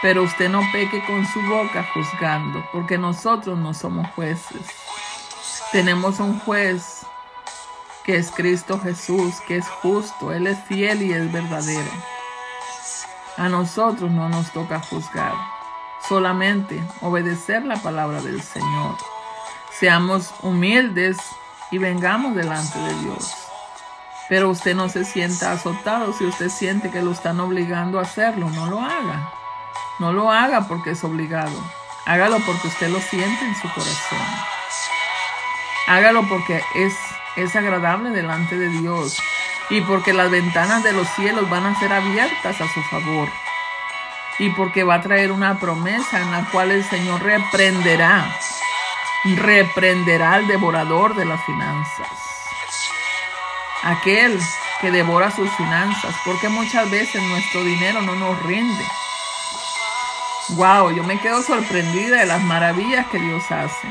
[0.01, 4.65] Pero usted no peque con su boca juzgando, porque nosotros no somos jueces.
[5.71, 7.05] Tenemos un juez
[8.03, 11.91] que es Cristo Jesús, que es justo, Él es fiel y es verdadero.
[13.37, 15.35] A nosotros no nos toca juzgar,
[16.09, 18.97] solamente obedecer la palabra del Señor.
[19.71, 21.17] Seamos humildes
[21.71, 23.33] y vengamos delante de Dios.
[24.29, 28.49] Pero usted no se sienta azotado si usted siente que lo están obligando a hacerlo.
[28.49, 29.31] No lo haga.
[29.99, 31.57] No lo haga porque es obligado.
[32.05, 34.27] Hágalo porque usted lo siente en su corazón.
[35.87, 36.93] Hágalo porque es,
[37.35, 39.17] es agradable delante de Dios
[39.69, 43.29] y porque las ventanas de los cielos van a ser abiertas a su favor
[44.39, 48.25] y porque va a traer una promesa en la cual el Señor reprenderá,
[49.23, 52.21] reprenderá al devorador de las finanzas
[53.83, 54.39] aquel
[54.79, 58.85] que devora sus finanzas, porque muchas veces nuestro dinero no nos rinde.
[60.49, 63.87] Wow, yo me quedo sorprendida de las maravillas que Dios hace.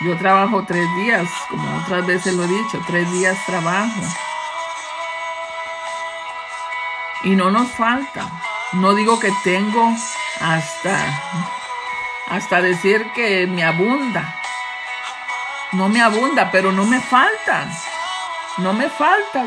[0.00, 4.00] Yo trabajo tres días, como otras veces lo he dicho, tres días trabajo.
[7.24, 8.30] Y no nos falta.
[8.74, 9.92] No digo que tengo
[10.40, 11.22] hasta,
[12.30, 14.34] hasta decir que me abunda.
[15.72, 17.68] No me abunda, pero no me falta.
[18.58, 19.44] No me falta.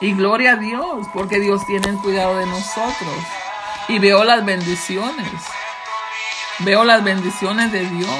[0.00, 3.14] Y gloria a Dios, porque Dios tiene el cuidado de nosotros.
[3.88, 5.32] Y veo las bendiciones.
[6.60, 8.10] Veo las bendiciones de Dios.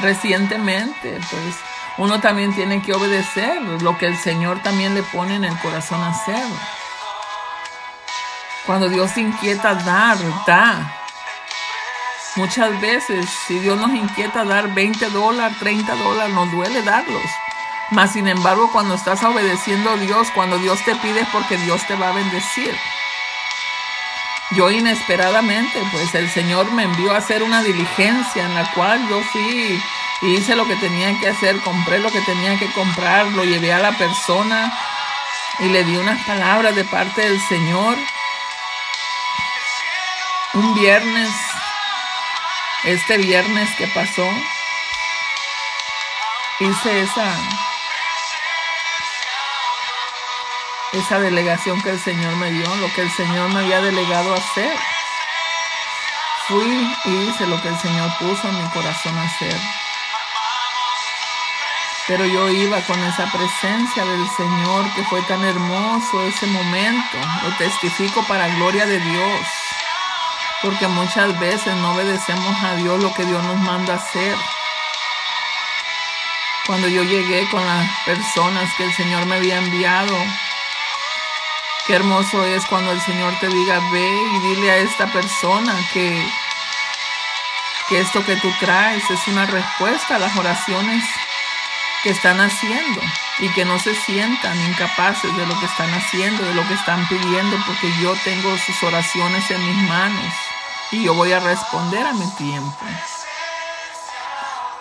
[0.00, 1.56] Recientemente, pues
[1.98, 6.00] uno también tiene que obedecer lo que el Señor también le pone en el corazón
[6.02, 6.44] a hacer.
[8.66, 11.01] Cuando Dios inquieta dar, da.
[12.34, 17.22] Muchas veces, si Dios nos inquieta dar 20 dólares, 30 dólares, nos duele darlos.
[17.90, 21.94] Mas sin embargo, cuando estás obedeciendo a Dios, cuando Dios te pide, porque Dios te
[21.94, 22.74] va a bendecir.
[24.52, 29.20] Yo inesperadamente, pues el Señor me envió a hacer una diligencia en la cual yo
[29.24, 29.78] fui
[30.22, 33.74] y hice lo que tenía que hacer, compré lo que tenía que comprar, lo llevé
[33.74, 34.72] a la persona
[35.58, 37.98] y le di unas palabras de parte del Señor.
[40.54, 41.30] Un viernes,
[42.84, 44.28] este viernes que pasó,
[46.60, 47.36] hice esa
[50.92, 54.38] esa delegación que el Señor me dio, lo que el Señor me había delegado a
[54.38, 54.76] hacer.
[56.48, 59.56] Fui y hice lo que el Señor puso en mi corazón a hacer.
[62.08, 67.18] Pero yo iba con esa presencia del Señor que fue tan hermoso ese momento.
[67.42, 69.46] Lo testifico para gloria de Dios.
[70.62, 74.36] Porque muchas veces no obedecemos a Dios lo que Dios nos manda hacer.
[76.66, 80.16] Cuando yo llegué con las personas que el Señor me había enviado,
[81.86, 86.24] Qué hermoso es cuando el Señor te diga, ve y dile a esta persona que,
[87.88, 91.02] que esto que tú traes es una respuesta a las oraciones
[92.04, 93.00] que están haciendo
[93.40, 97.04] y que no se sientan incapaces de lo que están haciendo, de lo que están
[97.08, 100.51] pidiendo, porque yo tengo sus oraciones en mis manos
[100.92, 102.84] y yo voy a responder a mi tiempo.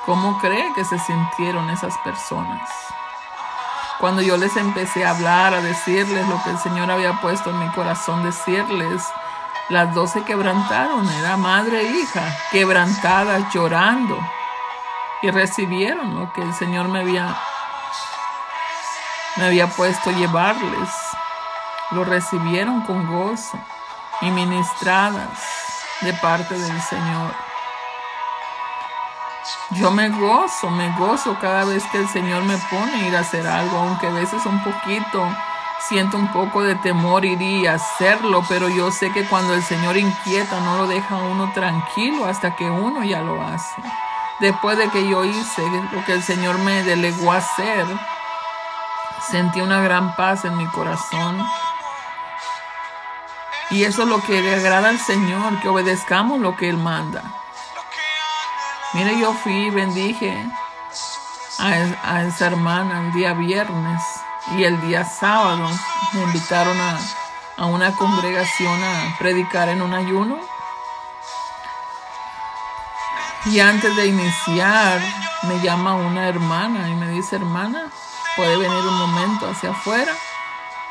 [0.06, 2.70] ¿Cómo cree que se sintieron esas personas?
[3.98, 7.60] Cuando yo les empecé a hablar, a decirles lo que el Señor había puesto en
[7.60, 9.04] mi corazón, decirles,
[9.70, 14.20] las dos se quebrantaron, era madre e hija, quebrantadas, llorando,
[15.22, 17.38] y recibieron lo que el Señor me había,
[19.38, 20.90] me había puesto llevarles.
[21.92, 23.58] Lo recibieron con gozo
[24.22, 25.71] y ministradas
[26.02, 27.34] de parte del Señor.
[29.72, 33.22] Yo me gozo, me gozo cada vez que el Señor me pone a ir a
[33.22, 35.28] hacer algo, aunque a veces un poquito
[35.88, 39.98] siento un poco de temor iría a hacerlo, pero yo sé que cuando el Señor
[39.98, 43.82] inquieta no lo deja uno tranquilo hasta que uno ya lo hace.
[44.40, 47.86] Después de que yo hice lo que el Señor me delegó a hacer,
[49.30, 51.46] sentí una gran paz en mi corazón.
[53.72, 57.24] Y eso es lo que le agrada al Señor, que obedezcamos lo que Él manda.
[58.94, 60.46] Mire, yo fui y bendije
[61.58, 64.04] a, esa hermana el día viernes
[64.58, 65.70] y el día sábado
[66.12, 67.00] me invitaron a,
[67.56, 70.38] a una congregación a predicar en un ayuno.
[73.46, 75.00] Y antes de iniciar,
[75.44, 77.90] me llama una hermana y me dice, hermana,
[78.36, 80.12] puede venir un momento hacia afuera.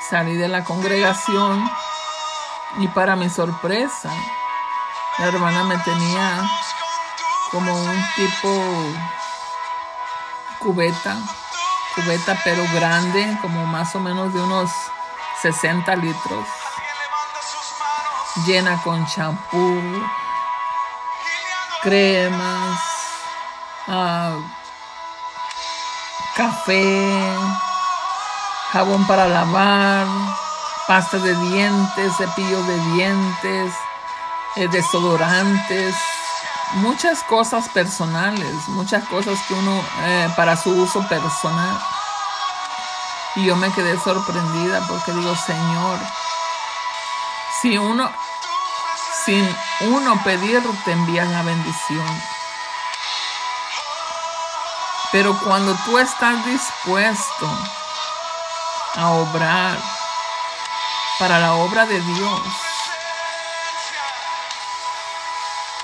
[0.09, 1.71] Salí de la congregación
[2.79, 4.11] y para mi sorpresa,
[5.19, 6.51] la hermana me tenía
[7.51, 8.63] como un tipo
[10.61, 11.17] cubeta,
[11.95, 14.71] cubeta pero grande, como más o menos de unos
[15.43, 16.47] 60 litros,
[18.47, 19.83] llena con champú,
[21.83, 22.81] cremas,
[23.89, 24.37] ah,
[26.37, 27.35] café,
[28.73, 30.07] jabón para lavar,
[30.91, 33.73] pasta de dientes, cepillo de dientes,
[34.57, 35.95] eh, desodorantes,
[36.73, 41.81] muchas cosas personales, muchas cosas que uno, eh, para su uso personal.
[43.37, 46.01] Y yo me quedé sorprendida porque digo, Señor,
[47.63, 48.11] si uno,
[49.25, 49.49] sin
[49.93, 52.21] uno pedir, te envían la bendición.
[55.13, 57.49] Pero cuando tú estás dispuesto
[58.97, 60.00] a obrar
[61.21, 62.41] para la obra de Dios,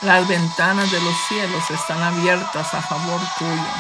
[0.01, 3.73] las ventanas de los cielos están abiertas a favor tuyo.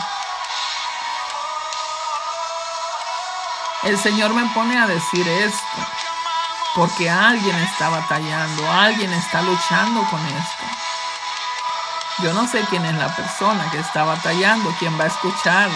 [3.84, 5.86] El Señor me pone a decir esto
[6.74, 10.64] porque alguien está batallando, alguien está luchando con esto.
[12.18, 15.70] Yo no sé quién es la persona que está batallando, quién va a escuchar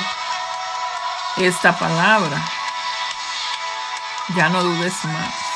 [1.38, 2.36] esta palabra.
[4.34, 5.49] Ya no dudes más.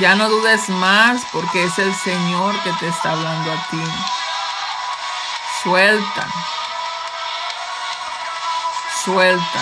[0.00, 3.84] Ya no dudes más porque es el Señor que te está hablando a ti.
[5.62, 6.26] Suelta.
[9.04, 9.60] Suelta.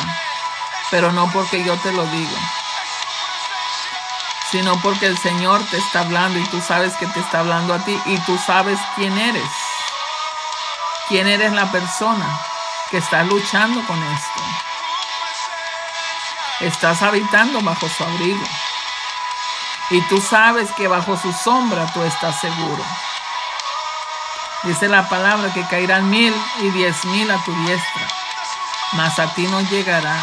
[0.90, 2.36] Pero no porque yo te lo digo
[4.50, 7.78] sino porque el Señor te está hablando y tú sabes que te está hablando a
[7.84, 9.48] ti y tú sabes quién eres.
[11.08, 12.26] Quién eres la persona
[12.90, 14.42] que está luchando con esto.
[16.60, 18.44] Estás habitando bajo su abrigo.
[19.90, 22.84] Y tú sabes que bajo su sombra tú estás seguro.
[24.62, 28.02] Dice la palabra que caerán mil y diez mil a tu diestra,
[28.92, 30.16] mas a ti no llegará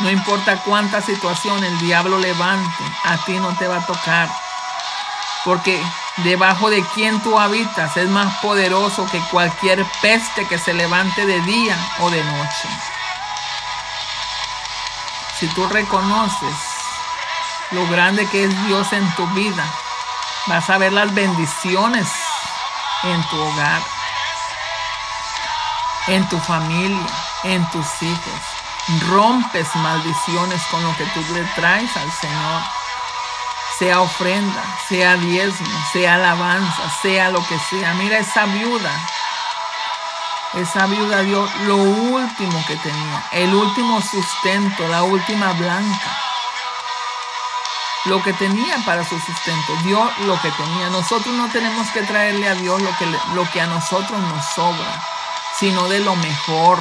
[0.00, 4.30] no importa cuánta situación el diablo levante, a ti no te va a tocar.
[5.44, 5.78] Porque
[6.18, 11.40] debajo de quien tú habitas es más poderoso que cualquier peste que se levante de
[11.42, 12.68] día o de noche.
[15.38, 16.69] Si tú reconoces
[17.72, 19.64] lo grande que es Dios en tu vida,
[20.46, 22.08] vas a ver las bendiciones
[23.04, 23.82] en tu hogar,
[26.08, 27.06] en tu familia,
[27.44, 28.60] en tus hijos
[29.08, 32.62] rompes maldiciones con lo que tú le traes al Señor.
[33.78, 37.94] Sea ofrenda, sea diezmo, sea alabanza, sea lo que sea.
[37.94, 38.90] Mira esa viuda.
[40.54, 46.29] Esa viuda dio lo último que tenía, el último sustento, la última blanca.
[48.06, 50.88] Lo que tenía para su sustento, dio lo que tenía.
[50.88, 55.02] Nosotros no tenemos que traerle a Dios lo que, lo que a nosotros nos sobra,
[55.58, 56.78] sino de lo mejor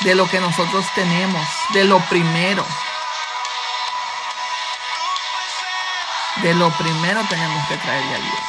[0.00, 2.64] de lo que nosotros tenemos, de lo primero.
[6.36, 8.40] De lo primero tenemos que traerle a Dios.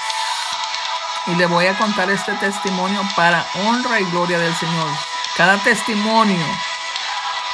[1.27, 4.89] Y le voy a contar este testimonio para honra y gloria del Señor.
[5.35, 6.45] Cada testimonio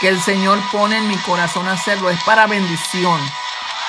[0.01, 3.21] que el Señor pone en mi corazón hacerlo es para bendición.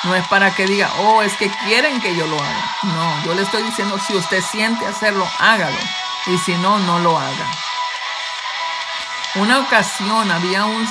[0.05, 2.77] No es para que diga, oh, es que quieren que yo lo haga.
[2.83, 5.79] No, yo le estoy diciendo, si usted siente hacerlo, hágalo.
[6.27, 7.47] Y si no, no lo haga.
[9.37, 10.87] Una ocasión había un,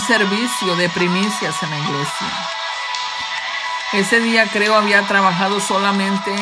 [0.00, 2.26] servicio de primicias en la iglesia.
[3.92, 6.34] Ese día creo había trabajado solamente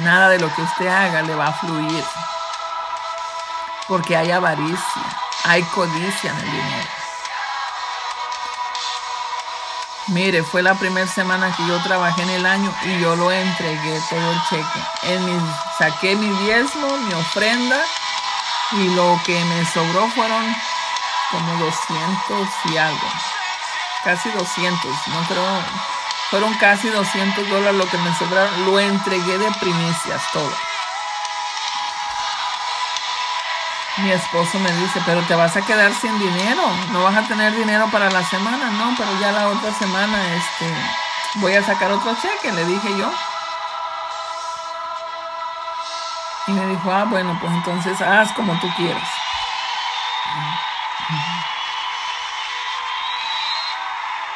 [0.00, 2.02] nada de lo que usted haga le va a fluir.
[3.88, 5.02] Porque hay avaricia,
[5.44, 6.88] hay codicia en el dinero.
[10.06, 14.00] Mire, fue la primera semana que yo trabajé en el año y yo lo entregué
[14.08, 14.80] todo el cheque.
[15.78, 17.84] Saqué mi diezmo, mi ofrenda
[18.72, 20.56] y lo que me sobró fueron
[21.30, 23.08] como 200 y algo.
[24.04, 25.62] Casi 200, no creo.
[26.30, 28.66] Fueron casi 200 dólares lo que me sobraron.
[28.66, 30.52] Lo entregué de primicias todo.
[34.02, 36.62] mi esposo me dice, pero te vas a quedar sin dinero,
[36.92, 40.72] no vas a tener dinero para la semana, no, pero ya la otra semana este,
[41.36, 43.10] voy a sacar otro cheque, le dije yo.
[46.48, 49.08] Y me dijo, ah, bueno, pues entonces haz como tú quieras.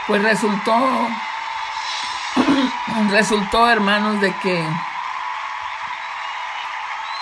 [0.07, 0.77] Pues resultó,
[3.11, 4.69] resultó, hermanos, de que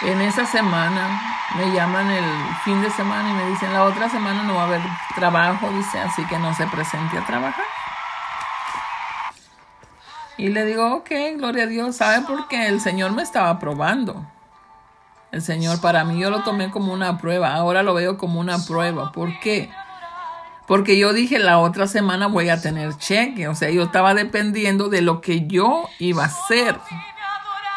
[0.02, 1.20] en esa semana
[1.56, 2.24] me llaman el
[2.64, 4.80] fin de semana y me dicen, la otra semana no va a haber
[5.14, 7.66] trabajo, dice, así que no se presente a trabajar.
[10.36, 12.66] Y le digo, ok, gloria a Dios, ¿sabe por qué?
[12.66, 14.26] El Señor me estaba probando.
[15.32, 18.58] El Señor para mí yo lo tomé como una prueba, ahora lo veo como una
[18.64, 19.12] prueba.
[19.12, 19.70] ¿Por qué?
[20.66, 24.88] Porque yo dije la otra semana voy a tener cheque, o sea, yo estaba dependiendo
[24.88, 26.76] de lo que yo iba a hacer,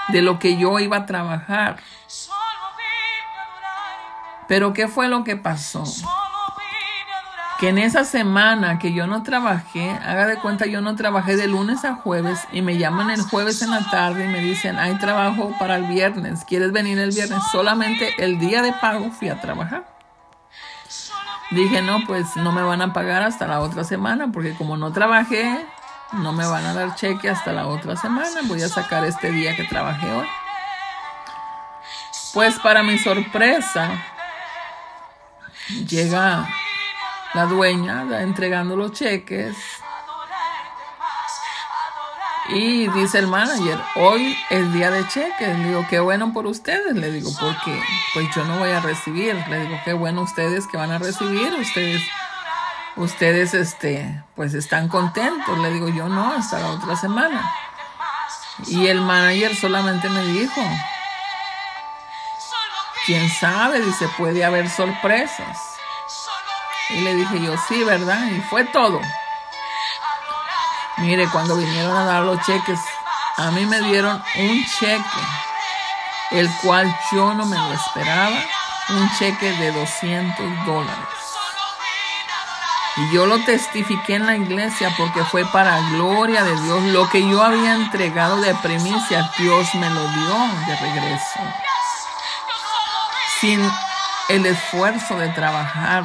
[0.10, 1.78] de lo que yo iba a trabajar.
[4.47, 5.84] Pero ¿qué fue lo que pasó?
[7.64, 11.47] Que en esa semana que yo no trabajé, haga de cuenta, yo no trabajé de
[11.47, 14.95] lunes a jueves y me llaman el jueves en la tarde y me dicen, hay
[14.95, 17.41] trabajo para el viernes, ¿quieres venir el viernes?
[17.53, 19.88] Solamente el día de pago fui a trabajar.
[21.51, 24.91] Dije, no, pues no me van a pagar hasta la otra semana, porque como no
[24.91, 25.66] trabajé,
[26.11, 28.41] no me van a dar cheque hasta la otra semana.
[28.43, 30.28] Voy a sacar este día que trabajé hoy.
[32.34, 33.89] Pues para mi sorpresa,
[35.88, 36.45] llega
[37.34, 39.56] la dueña entregando los cheques.
[42.50, 45.58] Y dice el manager, hoy es día de cheques.
[45.58, 46.96] Le digo, qué bueno por ustedes.
[46.96, 47.82] Le digo, porque
[48.14, 49.36] pues yo no voy a recibir.
[49.50, 51.54] Le digo, qué bueno ustedes que van a recibir.
[51.54, 52.02] Ustedes,
[52.98, 55.58] ustedes, este, pues están contentos.
[55.58, 57.50] Le digo, yo no, hasta la otra semana.
[58.68, 60.62] Y el manager solamente me dijo,
[63.06, 65.72] quién sabe, dice, puede haber sorpresas.
[66.90, 68.26] Y le dije yo, sí, ¿verdad?
[68.28, 69.02] Y fue todo.
[70.98, 72.80] Mire, cuando vinieron a dar los cheques,
[73.38, 75.04] a mí me dieron un cheque,
[76.32, 78.38] el cual yo no me lo esperaba,
[78.90, 81.24] un cheque de 200 dólares.
[82.96, 86.84] Y yo lo testifiqué en la iglesia porque fue para gloria de Dios.
[86.84, 91.40] Lo que yo había entregado de primicia, Dios me lo dio de regreso.
[93.42, 93.72] Sin
[94.30, 96.04] el esfuerzo de trabajar,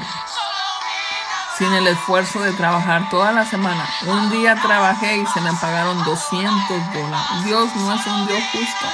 [1.59, 3.85] sin el esfuerzo de trabajar toda la semana.
[4.07, 7.45] Un día trabajé y se me pagaron 200 dólares.
[7.45, 8.87] Dios no es un Dios justo.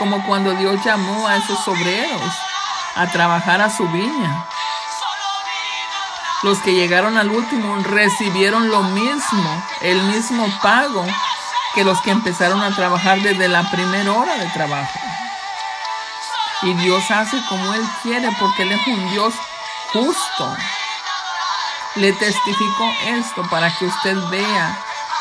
[0.00, 2.34] Como cuando Dios llamó a esos obreros
[2.96, 4.44] a trabajar a su viña.
[6.42, 11.06] Los que llegaron al último recibieron lo mismo, el mismo pago
[11.72, 14.98] que los que empezaron a trabajar desde la primera hora de trabajo.
[16.62, 19.34] Y Dios hace como Él quiere porque Él es un Dios
[19.92, 20.56] justo.
[21.96, 24.78] Le testifico esto para que usted vea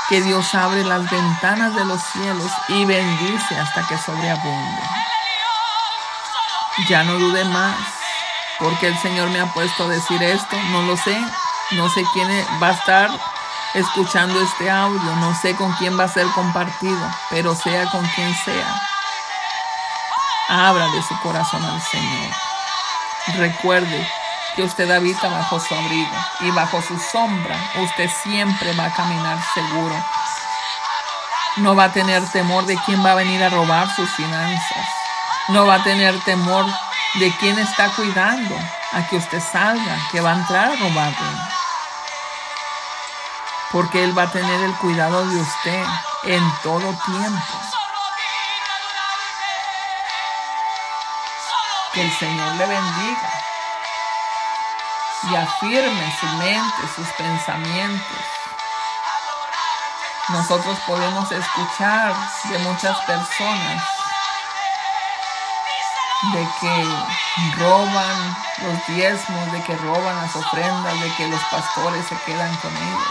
[0.08, 4.82] que Dios abre las ventanas de los cielos y bendice hasta que sobreabunde.
[6.88, 7.78] Ya no dude más,
[8.58, 11.18] porque el Señor me ha puesto a decir esto, no lo sé,
[11.72, 12.30] no sé quién
[12.64, 13.10] va a estar
[13.74, 18.34] escuchando este audio, no sé con quién va a ser compartido, pero sea con quien
[18.46, 18.82] sea,
[20.48, 22.32] abra de su corazón al Señor.
[23.38, 24.21] Recuerde
[24.56, 29.38] que usted habita bajo su abrigo y bajo su sombra usted siempre va a caminar
[29.54, 29.96] seguro.
[31.58, 34.88] No va a tener temor de quién va a venir a robar sus finanzas.
[35.50, 36.66] No va a tener temor
[37.16, 38.56] de quién está cuidando
[38.94, 41.42] a que usted salga, que va a entrar a robarle.
[43.72, 45.86] Porque Él va a tener el cuidado de usted
[46.24, 47.58] en todo tiempo.
[51.94, 53.51] Que el Señor le bendiga
[55.30, 58.18] y afirme su mente, sus pensamientos.
[60.30, 62.14] Nosotros podemos escuchar
[62.46, 63.84] de muchas personas
[66.34, 72.16] de que roban los diezmos, de que roban las ofrendas, de que los pastores se
[72.26, 73.08] quedan con ellos.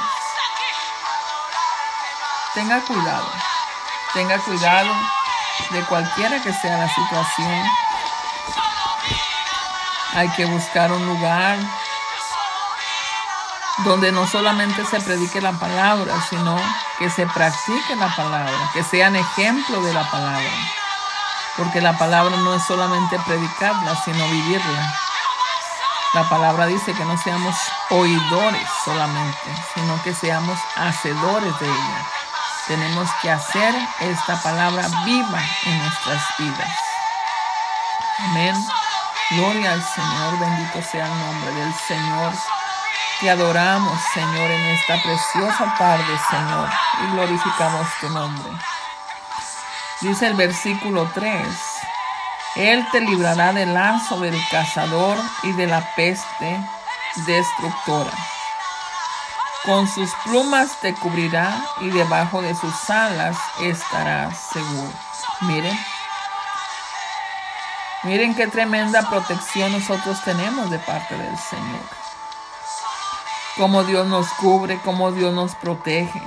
[2.55, 3.31] Tenga cuidado,
[4.15, 4.93] tenga cuidado
[5.71, 7.65] de cualquiera que sea la situación.
[10.15, 11.59] Hay que buscar un lugar
[13.85, 16.57] donde no solamente se predique la palabra, sino
[16.99, 20.51] que se practique la palabra, que sean ejemplo de la palabra.
[21.57, 24.95] Porque la palabra no es solamente predicarla, sino vivirla.
[26.12, 27.55] La palabra dice que no seamos
[27.91, 29.39] oidores solamente,
[29.74, 32.07] sino que seamos hacedores de ella.
[32.66, 36.76] Tenemos que hacer esta palabra viva en nuestras vidas.
[38.28, 38.55] Amén.
[39.31, 42.33] Gloria al Señor, bendito sea el nombre del Señor.
[43.21, 46.71] Te adoramos, Señor, en esta preciosa tarde, Señor,
[47.03, 48.51] y glorificamos tu nombre.
[50.01, 51.47] Dice el versículo 3,
[52.57, 56.66] Él te librará del lazo del cazador y de la peste
[57.27, 58.11] destructora.
[59.66, 64.93] Con sus plumas te cubrirá y debajo de sus alas estarás seguro.
[65.43, 65.79] Miren,
[68.05, 72.10] miren qué tremenda protección nosotros tenemos de parte del Señor.
[73.57, 76.20] Cómo Dios nos cubre, cómo Dios nos protege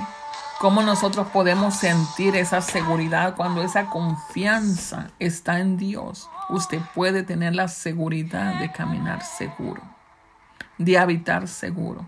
[0.64, 6.30] cómo nosotros podemos sentir esa seguridad cuando esa confianza está en Dios.
[6.48, 9.82] Usted puede tener la seguridad de caminar seguro,
[10.78, 12.06] de habitar seguro,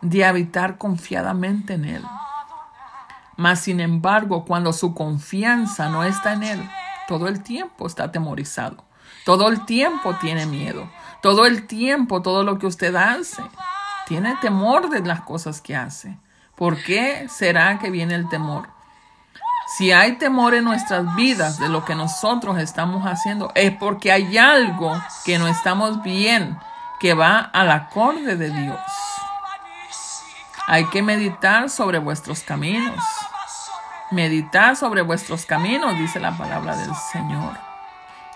[0.00, 2.04] de habitar confiadamente en Él.
[3.36, 6.70] Mas, sin embargo, cuando su confianza no está en Él,
[7.06, 8.82] todo el tiempo está atemorizado,
[9.26, 10.88] todo el tiempo tiene miedo,
[11.20, 13.42] todo el tiempo, todo lo que usted hace,
[14.06, 16.16] tiene temor de las cosas que hace.
[16.54, 18.68] ¿Por qué será que viene el temor?
[19.76, 24.38] Si hay temor en nuestras vidas de lo que nosotros estamos haciendo, es porque hay
[24.38, 26.56] algo que no estamos bien,
[27.00, 28.78] que va al acorde de Dios.
[30.68, 33.04] Hay que meditar sobre vuestros caminos.
[34.12, 37.75] Meditar sobre vuestros caminos, dice la palabra del Señor.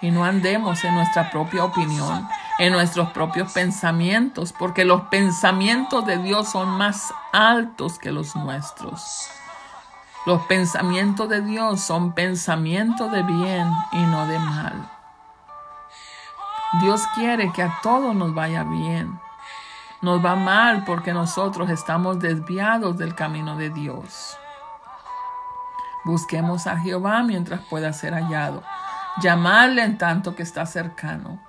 [0.03, 2.29] Y no andemos en nuestra propia opinión,
[2.59, 9.29] en nuestros propios pensamientos, porque los pensamientos de Dios son más altos que los nuestros.
[10.27, 14.91] Los pensamientos de Dios son pensamientos de bien y no de mal.
[16.81, 19.19] Dios quiere que a todos nos vaya bien.
[20.03, 24.37] Nos va mal porque nosotros estamos desviados del camino de Dios.
[26.05, 28.63] Busquemos a Jehová mientras pueda ser hallado.
[29.21, 31.41] Llamarle en tanto que está cercano.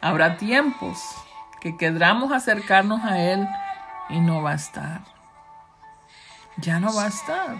[0.00, 0.98] Habrá tiempos
[1.60, 3.46] que querramos acercarnos a Él
[4.08, 5.02] y no va a estar.
[6.56, 7.56] Ya no va a estar.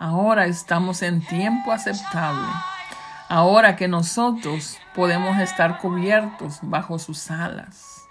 [0.00, 2.48] Ahora estamos en tiempo aceptable.
[3.28, 8.04] Ahora que nosotros podemos estar cubiertos bajo sus alas.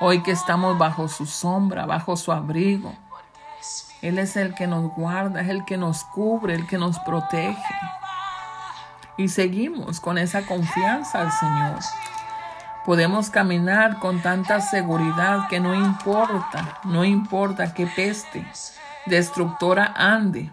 [0.00, 2.94] Hoy que estamos bajo su sombra, bajo su abrigo.
[4.00, 7.74] Él es el que nos guarda, es el que nos cubre, el que nos protege
[9.16, 11.78] y seguimos con esa confianza al Señor.
[12.84, 18.46] Podemos caminar con tanta seguridad que no importa, no importa qué peste
[19.06, 20.50] destructora ande,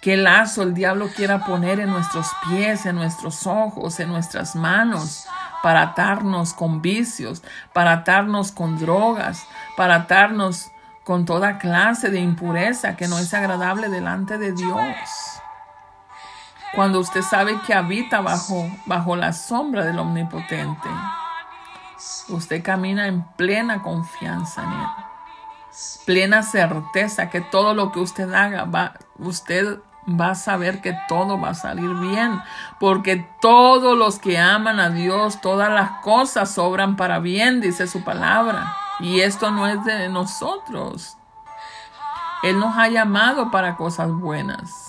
[0.00, 5.26] qué lazo el diablo quiera poner en nuestros pies, en nuestros ojos, en nuestras manos,
[5.62, 9.46] para atarnos con vicios, para atarnos con drogas,
[9.76, 10.70] para atarnos
[11.04, 15.35] con toda clase de impureza que no es agradable delante de Dios.
[16.74, 20.88] Cuando usted sabe que habita bajo, bajo la sombra del Omnipotente,
[22.28, 24.88] usted camina en plena confianza en Él.
[26.04, 31.40] Plena certeza que todo lo que usted haga, va, usted va a saber que todo
[31.40, 32.40] va a salir bien,
[32.78, 38.04] porque todos los que aman a Dios, todas las cosas sobran para bien, dice su
[38.04, 38.76] palabra.
[39.00, 41.16] Y esto no es de nosotros.
[42.42, 44.85] Él nos ha llamado para cosas buenas.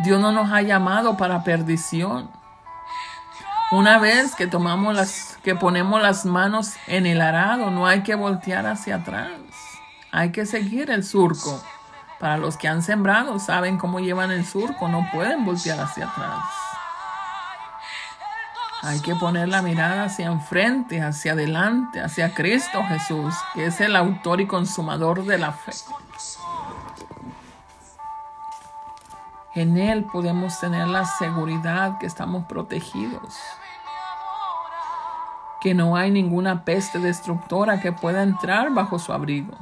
[0.00, 2.30] Dios no nos ha llamado para perdición.
[3.70, 8.14] Una vez que tomamos las, que ponemos las manos en el arado, no hay que
[8.14, 9.30] voltear hacia atrás.
[10.12, 11.62] Hay que seguir el surco.
[12.20, 16.44] Para los que han sembrado, saben cómo llevan el surco, no pueden voltear hacia atrás.
[18.82, 23.96] Hay que poner la mirada hacia enfrente, hacia adelante, hacia Cristo Jesús, que es el
[23.96, 25.72] autor y consumador de la fe.
[29.54, 33.38] En Él podemos tener la seguridad que estamos protegidos,
[35.60, 39.56] que no hay ninguna peste destructora que pueda entrar bajo su abrigo.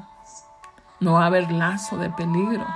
[0.98, 2.66] No va a haber lazo de peligro,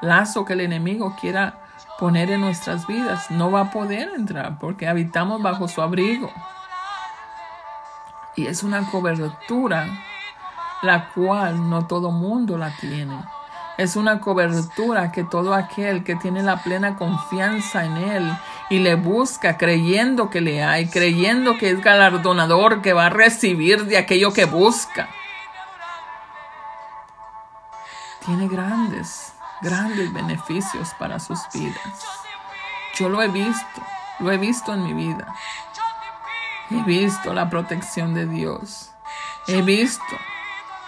[0.00, 1.58] lazo que el enemigo quiera
[1.98, 3.30] poner en nuestras vidas.
[3.30, 6.30] No va a poder entrar porque habitamos bajo su abrigo.
[8.34, 9.86] Y es una cobertura
[10.82, 13.18] la cual no todo mundo la tiene.
[13.76, 18.38] Es una cobertura que todo aquel que tiene la plena confianza en Él
[18.70, 23.84] y le busca creyendo que le hay, creyendo que es galardonador, que va a recibir
[23.84, 25.10] de aquello que busca.
[28.24, 31.76] Tiene grandes, grandes beneficios para sus vidas.
[32.94, 33.82] Yo lo he visto,
[34.20, 35.34] lo he visto en mi vida.
[36.70, 38.90] He visto la protección de Dios.
[39.46, 40.02] He visto,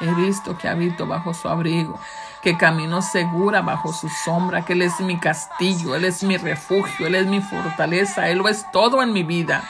[0.01, 2.01] he visto que habito bajo su abrigo
[2.49, 7.07] que camino segura bajo su sombra, que Él es mi castillo, Él es mi refugio,
[7.07, 9.65] Él es mi fortaleza, Él lo es todo en mi vida.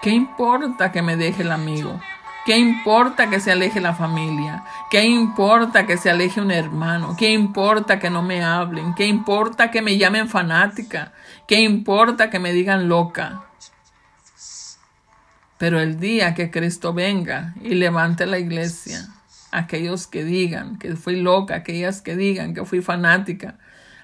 [0.00, 2.00] ¿Qué importa que me deje el amigo?
[2.46, 4.64] ¿Qué importa que se aleje la familia?
[4.90, 7.16] ¿Qué importa que se aleje un hermano?
[7.18, 8.94] ¿Qué importa que no me hablen?
[8.94, 11.12] ¿Qué importa que me llamen fanática?
[11.46, 13.42] ¿Qué importa que me digan loca?
[15.58, 19.06] Pero el día que Cristo venga y levante la iglesia,
[19.50, 23.58] aquellos que digan que fui loca, aquellas que digan que fui fanática,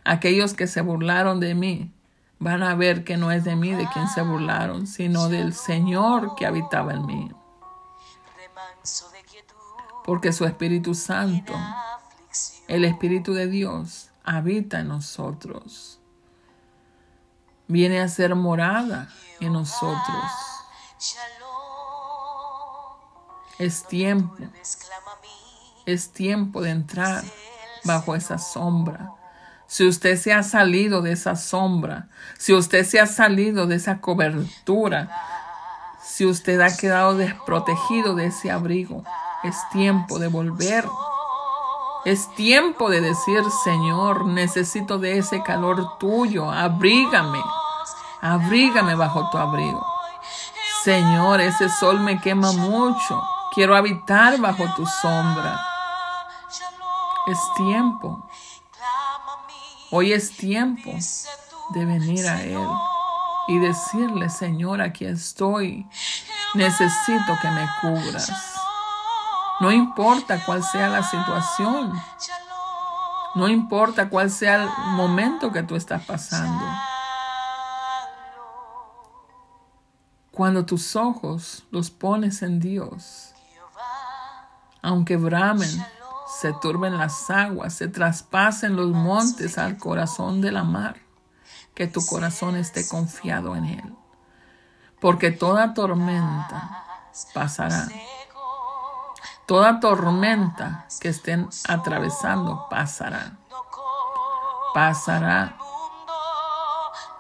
[0.05, 1.93] aquellos que se burlaron de mí,
[2.39, 6.35] van a ver que no es de mí de quien se burlaron, sino del Señor
[6.37, 7.31] que habitaba en mí
[10.05, 11.55] porque su Espíritu Santo,
[12.69, 16.01] el Espíritu de Dios, habita en nosotros.
[17.69, 19.09] Viene a ser morada
[19.41, 20.25] en nosotros.
[23.59, 24.37] Es tiempo,
[25.87, 27.23] es tiempo de entrar
[27.85, 29.11] bajo esa sombra.
[29.67, 32.09] Si usted se ha salido de esa sombra,
[32.39, 35.09] si usted se ha salido de esa cobertura,
[36.03, 39.03] si usted ha quedado desprotegido de ese abrigo,
[39.43, 40.85] es tiempo de volver.
[42.05, 46.51] Es tiempo de decir, Señor, necesito de ese calor tuyo.
[46.51, 47.41] Abrígame.
[48.21, 49.87] Abrígame bajo tu abrigo.
[50.85, 53.23] Señor, ese sol me quema mucho.
[53.55, 55.72] Quiero habitar bajo tu sombra.
[57.27, 58.29] Es tiempo.
[59.91, 60.91] Hoy es tiempo
[61.71, 62.67] de venir a Él
[63.49, 65.89] y decirle, Señor, aquí estoy.
[66.55, 68.33] Necesito que me cubras.
[69.61, 71.93] No importa cuál sea la situación.
[73.35, 76.65] No importa cuál sea el momento que tú estás pasando.
[80.33, 83.35] Cuando tus ojos los pones en Dios,
[84.83, 85.87] aunque bramen,
[86.41, 90.97] se turben las aguas, se traspasen los montes al corazón de la mar,
[91.75, 93.95] que tu corazón esté confiado en Él.
[95.01, 96.85] Porque toda tormenta
[97.35, 97.89] pasará
[99.47, 103.33] Toda tormenta que estén atravesando pasará.
[104.73, 105.57] Pasará.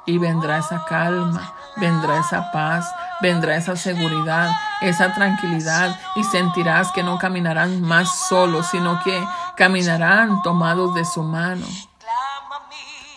[0.06, 2.90] Y vendrá esa calma, vendrá esa paz,
[3.22, 4.50] vendrá esa seguridad,
[4.82, 9.24] esa tranquilidad y sentirás que no caminarán más solos, sino que
[9.56, 11.64] caminarán tomados de su mano.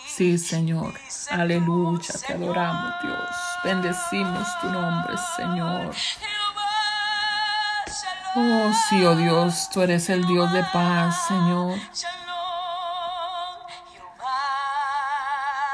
[0.06, 0.94] Sí, Señor.
[1.30, 3.30] Aleluya, te adoramos, Dios.
[3.64, 5.92] Bendecimos tu nombre, Señor.
[8.36, 11.78] Oh, sí, oh Dios, tú eres el Dios de paz, Señor.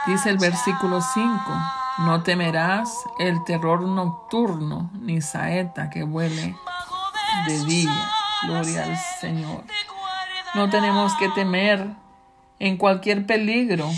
[0.06, 6.56] Dice el versículo 5, no temerás el terror nocturno, ni saeta que vuele
[7.46, 8.10] de día.
[8.42, 9.64] Gloria al Señor.
[10.54, 11.88] No tenemos que temer
[12.58, 13.88] en cualquier peligro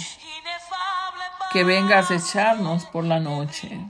[1.52, 3.80] que venga a acecharnos por la noche,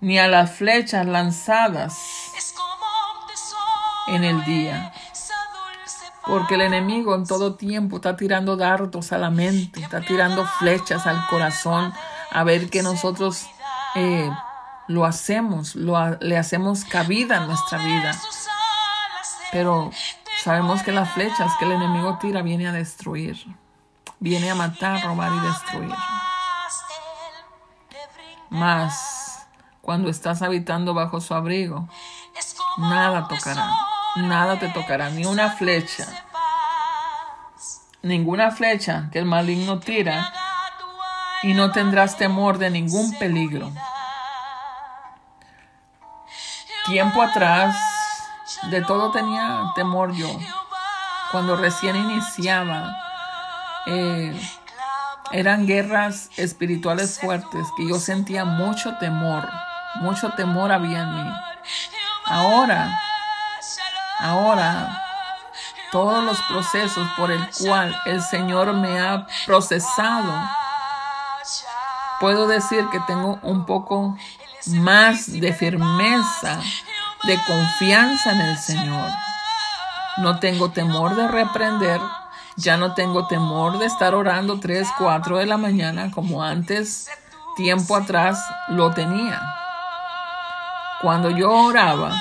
[0.00, 1.96] ni a las flechas lanzadas
[4.08, 4.92] en el día.
[6.26, 11.06] Porque el enemigo en todo tiempo está tirando dardos a la mente, está tirando flechas
[11.06, 11.94] al corazón
[12.30, 13.46] a ver que nosotros
[13.94, 14.30] eh,
[14.86, 18.14] lo hacemos, lo, le hacemos cabida en nuestra vida.
[19.52, 19.90] Pero
[20.42, 23.38] sabemos que las flechas que el enemigo tira viene a destruir,
[24.20, 25.94] viene a matar, robar y destruir.
[28.50, 29.46] Más
[29.80, 31.88] cuando estás habitando bajo su abrigo,
[32.78, 33.68] nada tocará
[34.16, 36.06] nada te tocará, ni una flecha.
[38.02, 40.32] Ninguna flecha que el maligno tira
[41.42, 43.70] y no tendrás temor de ningún peligro.
[46.86, 47.76] Tiempo atrás,
[48.70, 50.28] de todo tenía temor yo.
[51.30, 52.96] Cuando recién iniciaba,
[53.86, 54.38] eh,
[55.32, 59.48] eran guerras espirituales fuertes que yo sentía mucho temor,
[59.96, 61.32] mucho temor había en mí.
[62.24, 62.98] Ahora
[64.20, 65.00] Ahora,
[65.92, 70.32] todos los procesos por el cual el Señor me ha procesado,
[72.20, 74.16] puedo decir que tengo un poco
[74.66, 76.60] más de firmeza,
[77.24, 79.10] de confianza en el Señor.
[80.18, 82.00] No tengo temor de reprender,
[82.56, 87.08] ya no tengo temor de estar orando 3, 4 de la mañana como antes,
[87.56, 89.40] tiempo atrás, lo tenía.
[91.00, 92.12] Cuando yo oraba,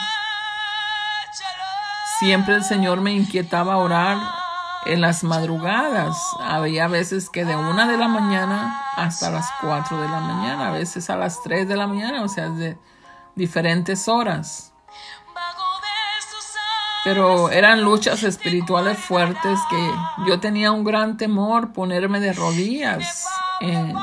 [2.19, 4.17] Siempre el Señor me inquietaba orar
[4.87, 6.17] en las madrugadas.
[6.39, 10.71] Había veces que de una de la mañana hasta las cuatro de la mañana, a
[10.71, 12.77] veces a las tres de la mañana, o sea, de
[13.35, 14.73] diferentes horas.
[17.03, 19.93] Pero eran luchas espirituales fuertes que
[20.27, 23.25] yo tenía un gran temor ponerme de rodillas
[23.61, 23.95] en,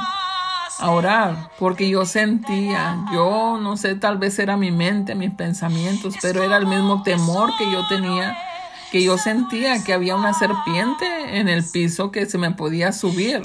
[0.79, 6.15] a orar, porque yo sentía, yo no sé, tal vez era mi mente, mis pensamientos,
[6.23, 8.37] pero era el mismo temor que yo tenía,
[8.95, 13.43] que yo sentía que había una serpiente en el piso que se me podía subir.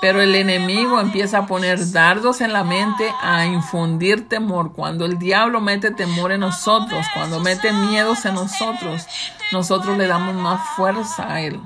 [0.00, 4.72] Pero el enemigo empieza a poner dardos en la mente, a infundir temor.
[4.72, 9.06] Cuando el diablo mete temor en nosotros, cuando mete miedos en nosotros,
[9.52, 11.60] nosotros le damos más fuerza a él.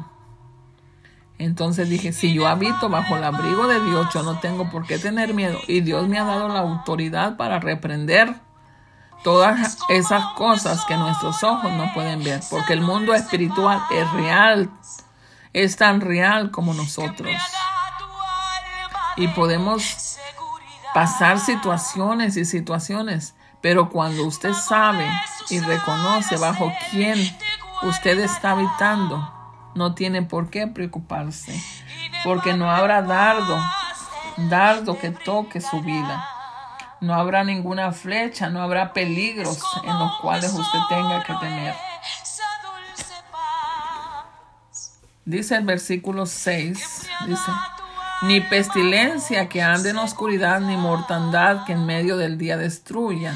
[1.38, 4.98] Entonces dije, si yo habito bajo el abrigo de Dios, yo no tengo por qué
[4.98, 5.58] tener miedo.
[5.68, 8.34] Y Dios me ha dado la autoridad para reprender
[9.22, 12.40] todas esas cosas que nuestros ojos no pueden ver.
[12.50, 14.70] Porque el mundo espiritual es real,
[15.52, 17.34] es tan real como nosotros.
[19.16, 20.18] Y podemos
[20.94, 23.34] pasar situaciones y situaciones.
[23.60, 25.10] Pero cuando usted sabe
[25.50, 27.18] y reconoce bajo quién
[27.82, 29.32] usted está habitando,
[29.74, 31.60] no tiene por qué preocuparse,
[32.24, 33.58] porque no habrá dardo,
[34.36, 36.37] dardo que toque su vida.
[37.00, 41.74] No habrá ninguna flecha, no habrá peligros en los cuales usted tenga que temer.
[45.24, 47.52] Dice el versículo 6, dice,
[48.22, 53.34] ni pestilencia que ande en oscuridad, ni mortandad que en medio del día destruya.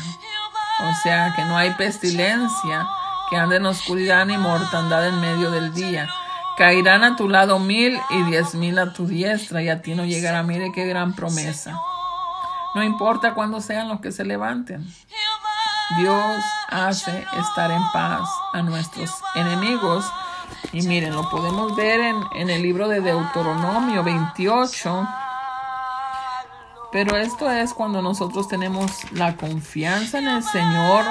[0.80, 2.88] O sea, que no hay pestilencia
[3.28, 6.08] que ande en oscuridad, ni mortandad en medio del día.
[6.56, 10.04] Caerán a tu lado mil y diez mil a tu diestra y a ti no
[10.04, 10.42] llegará.
[10.42, 11.78] Mire qué gran promesa.
[12.74, 14.86] No importa cuándo sean los que se levanten.
[15.98, 20.10] Dios hace estar en paz a nuestros enemigos.
[20.72, 25.08] Y miren, lo podemos ver en, en el libro de Deuteronomio 28.
[26.92, 31.04] Pero esto es cuando nosotros tenemos la confianza en el Señor,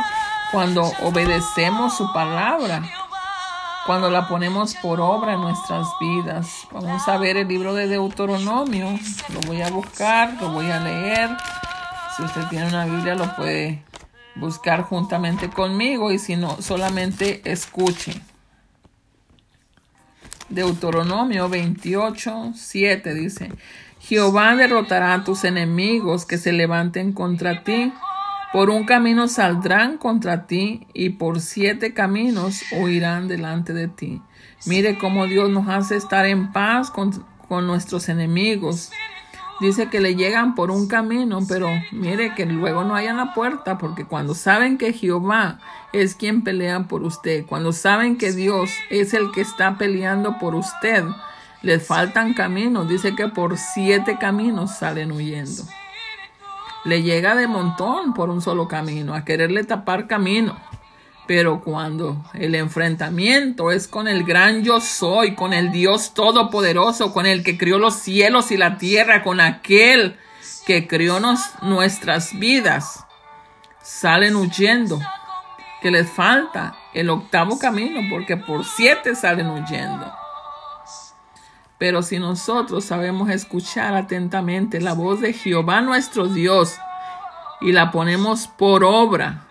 [0.52, 2.84] cuando obedecemos su palabra
[3.86, 6.68] cuando la ponemos por obra en nuestras vidas.
[6.72, 9.00] Vamos a ver el libro de Deuteronomio.
[9.34, 11.30] Lo voy a buscar, lo voy a leer.
[12.16, 13.84] Si usted tiene una Biblia, lo puede
[14.36, 18.22] buscar juntamente conmigo y si no, solamente escuche.
[20.50, 23.52] Deuteronomio 28, 7 dice,
[24.02, 27.94] Jehová derrotará a tus enemigos que se levanten contra ti
[28.52, 34.22] por un camino saldrán contra ti y por siete caminos huirán delante de ti.
[34.66, 38.92] Mire cómo Dios nos hace estar en paz con, nuestros enemigos.
[39.60, 43.78] Dice que le llegan por un camino, pero mire que luego no hayan la puerta,
[43.78, 45.60] porque cuando saben que Jehová
[45.92, 50.56] es quien pelea por usted, cuando saben que Dios es el que está peleando por
[50.56, 51.04] usted,
[51.62, 52.88] les faltan caminos.
[52.88, 55.64] Dice que por siete caminos salen huyendo
[56.84, 60.58] le llega de montón por un solo camino, a quererle tapar camino.
[61.28, 67.26] Pero cuando el enfrentamiento es con el gran yo soy, con el Dios todopoderoso, con
[67.26, 70.18] el que crió los cielos y la tierra, con aquel
[70.66, 71.20] que crió
[71.62, 73.06] nuestras vidas,
[73.82, 75.00] salen huyendo,
[75.82, 80.21] que les falta el octavo camino, porque por siete salen huyendo.
[81.82, 86.78] Pero si nosotros sabemos escuchar atentamente la voz de Jehová nuestro Dios
[87.60, 89.48] y la ponemos por obra,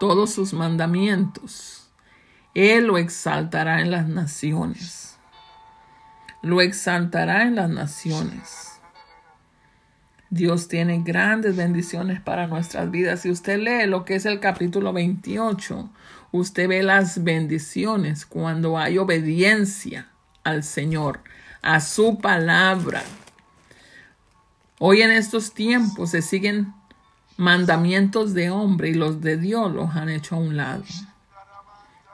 [0.00, 1.90] todos sus mandamientos,
[2.54, 5.18] Él lo exaltará en las naciones.
[6.40, 8.80] Lo exaltará en las naciones.
[10.30, 13.20] Dios tiene grandes bendiciones para nuestras vidas.
[13.20, 15.90] Si usted lee lo que es el capítulo 28,
[16.32, 20.08] usted ve las bendiciones cuando hay obediencia
[20.42, 21.20] al Señor
[21.66, 23.02] a su palabra.
[24.78, 26.72] Hoy en estos tiempos se siguen
[27.36, 30.84] mandamientos de hombre y los de Dios los han hecho a un lado.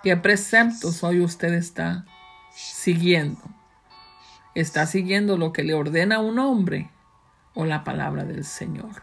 [0.03, 2.07] ¿Qué preceptos hoy usted está
[2.55, 3.43] siguiendo?
[4.55, 6.91] ¿Está siguiendo lo que le ordena un hombre
[7.53, 9.03] o la palabra del Señor?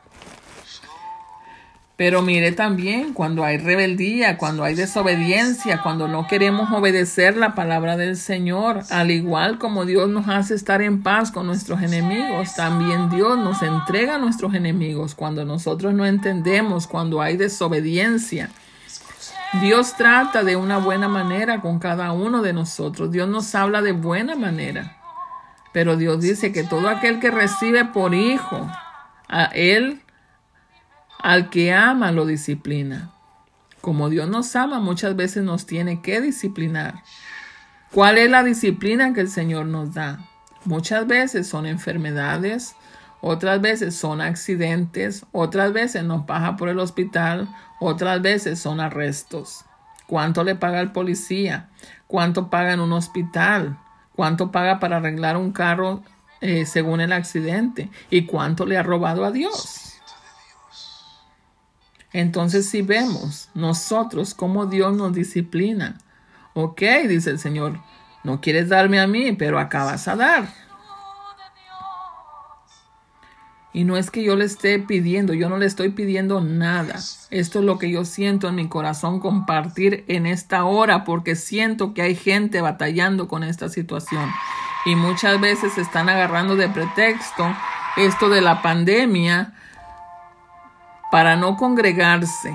[2.00, 7.98] Pero mire también cuando hay rebeldía, cuando hay desobediencia, cuando no queremos obedecer la palabra
[7.98, 13.10] del Señor, al igual como Dios nos hace estar en paz con nuestros enemigos, también
[13.10, 18.50] Dios nos entrega a nuestros enemigos cuando nosotros no entendemos, cuando hay desobediencia.
[19.60, 23.12] Dios trata de una buena manera con cada uno de nosotros.
[23.12, 24.96] Dios nos habla de buena manera.
[25.74, 28.72] Pero Dios dice que todo aquel que recibe por hijo,
[29.28, 30.02] a Él
[31.20, 33.12] al que ama lo disciplina.
[33.82, 37.04] Como Dios nos ama, muchas veces nos tiene que disciplinar.
[37.92, 40.20] ¿Cuál es la disciplina que el Señor nos da?
[40.66, 42.76] Muchas veces son enfermedades,
[43.22, 47.48] otras veces son accidentes, otras veces nos baja por el hospital,
[47.80, 49.66] otras veces son arrestos.
[50.08, 51.70] ¿Cuánto le paga el policía?
[52.08, 53.78] ¿Cuánto paga en un hospital?
[54.16, 56.04] ¿Cuánto paga para arreglar un carro
[56.42, 59.89] eh, según el accidente y cuánto le ha robado a Dios.
[62.12, 65.98] Entonces si vemos nosotros cómo Dios nos disciplina,
[66.54, 67.80] ok, dice el Señor,
[68.24, 70.50] no quieres darme a mí, pero acabas a dar.
[73.72, 76.96] Y no es que yo le esté pidiendo, yo no le estoy pidiendo nada.
[77.30, 81.94] Esto es lo que yo siento en mi corazón compartir en esta hora porque siento
[81.94, 84.28] que hay gente batallando con esta situación.
[84.86, 87.46] Y muchas veces están agarrando de pretexto
[87.96, 89.54] esto de la pandemia
[91.12, 92.54] para no congregarse,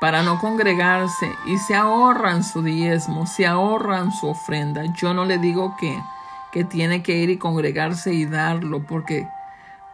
[0.00, 4.84] para no congregarse y se ahorran su diezmo, se ahorran su ofrenda.
[4.94, 5.98] Yo no le digo que,
[6.52, 9.28] que tiene que ir y congregarse y darlo porque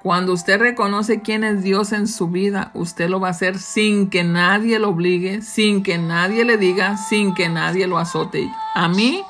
[0.03, 4.11] cuando usted reconoce quién es Dios en su vida, usted lo va a hacer sin
[4.11, 8.51] que nadie lo obligue, sin que nadie le diga, sin que nadie lo azote.
[8.75, 9.23] A mí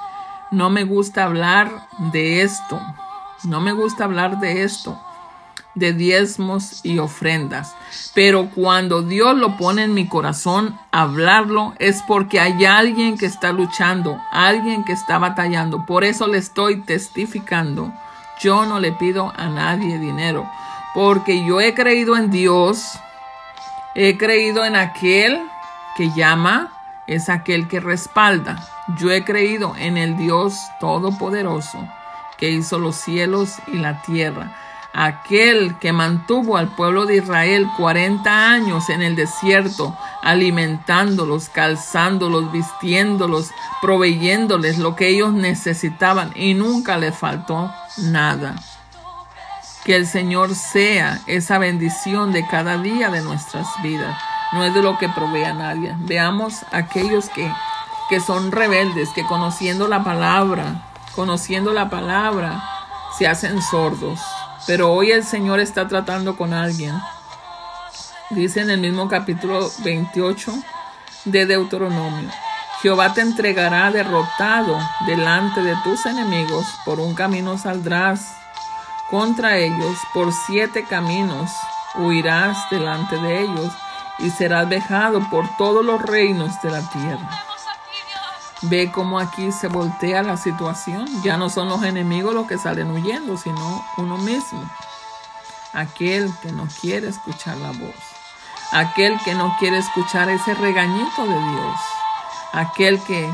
[0.50, 1.70] no me gusta hablar
[2.12, 2.80] de esto.
[3.44, 4.98] No me gusta hablar de esto,
[5.74, 7.74] de diezmos y ofrendas.
[8.14, 13.52] Pero cuando Dios lo pone en mi corazón, hablarlo es porque hay alguien que está
[13.52, 15.86] luchando, alguien que está batallando.
[15.86, 17.92] Por eso le estoy testificando.
[18.40, 20.48] Yo no le pido a nadie dinero
[20.92, 22.98] porque yo he creído en Dios,
[23.94, 25.40] he creído en aquel
[25.96, 26.72] que llama,
[27.06, 28.62] es aquel que respalda.
[28.98, 31.78] Yo he creído en el Dios Todopoderoso
[32.36, 34.52] que hizo los cielos y la tierra,
[34.92, 43.50] aquel que mantuvo al pueblo de Israel 40 años en el desierto, alimentándolos, calzándolos, vistiéndolos,
[43.80, 48.56] proveyéndoles lo que ellos necesitaban y nunca les faltó nada.
[49.84, 54.16] Que el Señor sea esa bendición de cada día de nuestras vidas.
[54.52, 55.94] No es de lo que provee a nadie.
[56.00, 57.50] Veamos aquellos que,
[58.08, 60.82] que son rebeldes, que conociendo la palabra,
[61.16, 62.62] conociendo la palabra,
[63.18, 64.20] se hacen sordos.
[64.66, 66.94] Pero hoy el Señor está tratando con alguien.
[68.30, 70.52] Dice en el mismo capítulo 28
[71.26, 72.30] de Deuteronomio.
[72.80, 78.34] Jehová te entregará derrotado delante de tus enemigos, por un camino saldrás
[79.10, 81.50] contra ellos por siete caminos,
[81.96, 83.72] huirás delante de ellos
[84.18, 87.51] y serás vejado por todos los reinos de la tierra.
[88.62, 91.06] Ve cómo aquí se voltea la situación.
[91.24, 94.62] Ya no son los enemigos los que salen huyendo, sino uno mismo.
[95.72, 97.96] Aquel que no quiere escuchar la voz.
[98.70, 101.80] Aquel que no quiere escuchar ese regañito de Dios.
[102.52, 103.28] Aquel que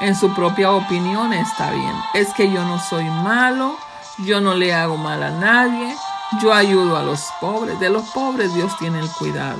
[0.00, 1.94] en su propia opinión está bien.
[2.14, 3.76] Es que yo no soy malo,
[4.18, 5.96] yo no le hago mal a nadie.
[6.40, 7.80] Yo ayudo a los pobres.
[7.80, 9.58] De los pobres Dios tiene el cuidado.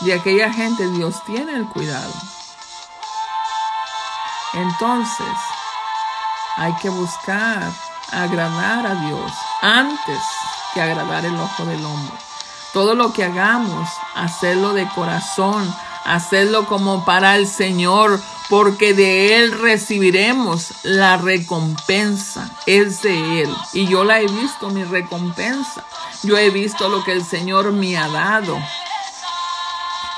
[0.00, 2.12] De aquella gente Dios tiene el cuidado.
[4.54, 5.36] Entonces,
[6.56, 7.70] hay que buscar
[8.10, 10.18] agradar a Dios antes
[10.74, 12.14] que agradar el ojo del hombre.
[12.72, 15.72] Todo lo que hagamos, hacerlo de corazón,
[16.04, 23.54] hacerlo como para el Señor, porque de Él recibiremos la recompensa, es de Él.
[23.72, 25.84] Y yo la he visto, mi recompensa.
[26.22, 28.58] Yo he visto lo que el Señor me ha dado.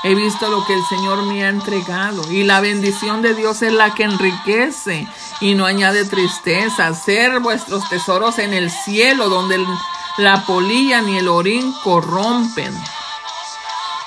[0.03, 2.23] He visto lo que el Señor me ha entregado.
[2.31, 5.07] Y la bendición de Dios es la que enriquece
[5.39, 6.93] y no añade tristeza.
[6.95, 9.63] Ser vuestros tesoros en el cielo, donde
[10.17, 12.75] la polilla ni el orín corrompen.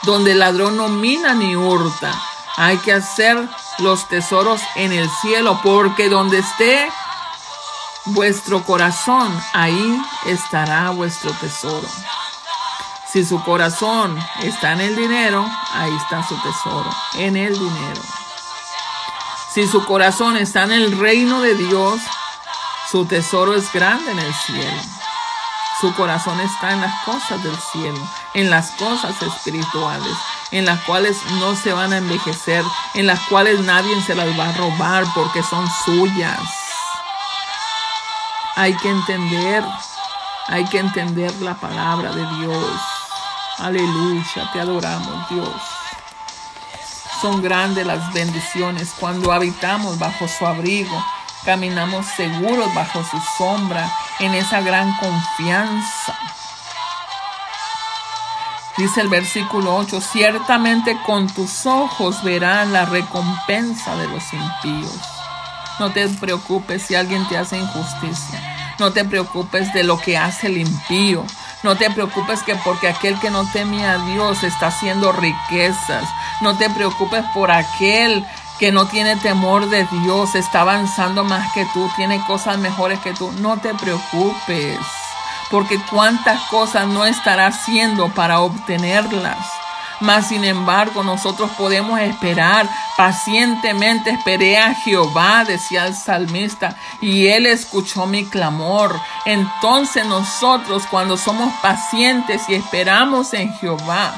[0.03, 2.13] Donde el ladrón no mina ni hurta.
[2.57, 6.91] Hay que hacer los tesoros en el cielo, porque donde esté
[8.07, 11.89] vuestro corazón, ahí estará vuestro tesoro.
[13.15, 18.03] Si su corazón está en el dinero, ahí está su tesoro, en el dinero.
[19.53, 22.01] Si su corazón está en el reino de Dios,
[22.91, 24.83] su tesoro es grande en el cielo.
[25.81, 28.01] Su corazón está en las cosas del cielo,
[28.35, 30.17] en las cosas espirituales
[30.51, 34.49] en las cuales no se van a envejecer, en las cuales nadie se las va
[34.49, 36.41] a robar porque son suyas.
[38.57, 39.65] Hay que entender,
[40.49, 42.94] hay que entender la palabra de Dios.
[43.59, 45.49] Aleluya, te adoramos Dios.
[47.21, 51.03] Son grandes las bendiciones cuando habitamos bajo su abrigo,
[51.45, 56.19] caminamos seguros bajo su sombra, en esa gran confianza.
[58.77, 64.99] Dice el versículo 8, ciertamente con tus ojos verán la recompensa de los impíos.
[65.79, 68.75] No te preocupes si alguien te hace injusticia.
[68.81, 71.25] No te preocupes de lo que hace el impío.
[71.65, 76.05] No te preocupes que porque aquel que no teme a Dios está haciendo riquezas.
[76.43, 78.25] No te preocupes por aquel
[78.59, 83.13] que no tiene temor de Dios, está avanzando más que tú, tiene cosas mejores que
[83.13, 84.79] tú, no te preocupes,
[85.51, 89.64] porque cuántas cosas no estará haciendo para obtenerlas.
[90.05, 94.11] Mas sin embargo, nosotros podemos esperar pacientemente.
[94.11, 99.01] Esperé a Jehová, decía el salmista, y él escuchó mi clamor.
[99.25, 104.13] Entonces nosotros, cuando somos pacientes y esperamos en Jehová,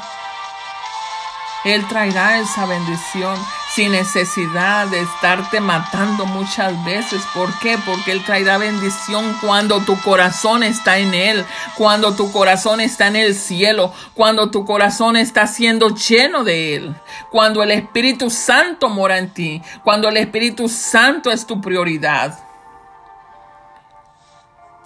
[1.62, 3.38] él traerá esa bendición
[3.76, 7.22] sin necesidad de estarte matando muchas veces.
[7.34, 7.76] ¿Por qué?
[7.84, 11.44] Porque Él traerá bendición cuando tu corazón está en Él,
[11.76, 16.94] cuando tu corazón está en el cielo, cuando tu corazón está siendo lleno de Él,
[17.30, 22.38] cuando el Espíritu Santo mora en ti, cuando el Espíritu Santo es tu prioridad.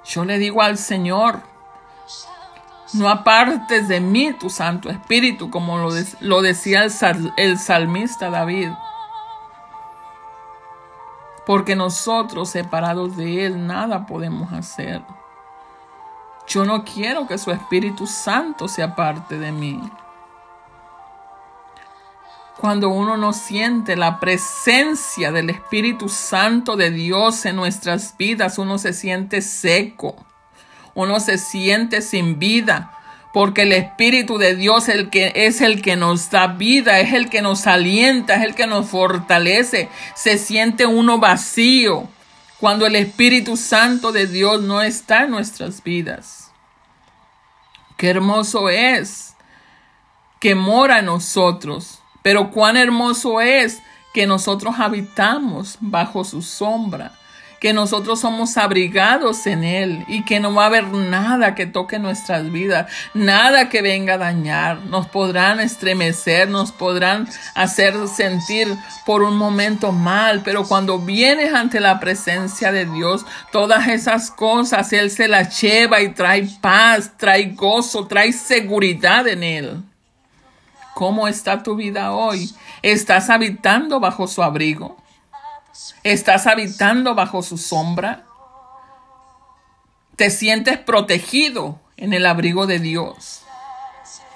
[0.04, 1.42] Yo le digo al Señor,
[2.92, 5.78] no apartes de mí tu Santo Espíritu, como
[6.20, 8.70] lo, decía el, el salmista David.
[11.46, 15.02] Porque nosotros separados de Él nada podemos hacer.
[16.46, 19.80] Yo no quiero que su Espíritu Santo se aparte de mí.
[22.60, 28.76] Cuando uno no siente la presencia del Espíritu Santo de Dios en nuestras vidas, uno
[28.76, 30.16] se siente seco
[30.94, 32.96] uno se siente sin vida,
[33.32, 37.30] porque el Espíritu de Dios el que, es el que nos da vida, es el
[37.30, 39.88] que nos alienta, es el que nos fortalece.
[40.14, 42.08] Se siente uno vacío
[42.58, 46.50] cuando el Espíritu Santo de Dios no está en nuestras vidas.
[47.96, 49.34] Qué hermoso es
[50.40, 53.80] que mora en nosotros, pero cuán hermoso es
[54.12, 57.12] que nosotros habitamos bajo su sombra
[57.60, 61.98] que nosotros somos abrigados en Él y que no va a haber nada que toque
[61.98, 64.80] nuestras vidas, nada que venga a dañar.
[64.86, 68.66] Nos podrán estremecer, nos podrán hacer sentir
[69.04, 74.90] por un momento mal, pero cuando vienes ante la presencia de Dios, todas esas cosas
[74.94, 79.82] Él se las lleva y trae paz, trae gozo, trae seguridad en Él.
[80.94, 82.50] ¿Cómo está tu vida hoy?
[82.80, 84.96] ¿Estás habitando bajo su abrigo?
[86.02, 88.24] ¿Estás habitando bajo su sombra?
[90.16, 93.42] ¿Te sientes protegido en el abrigo de Dios?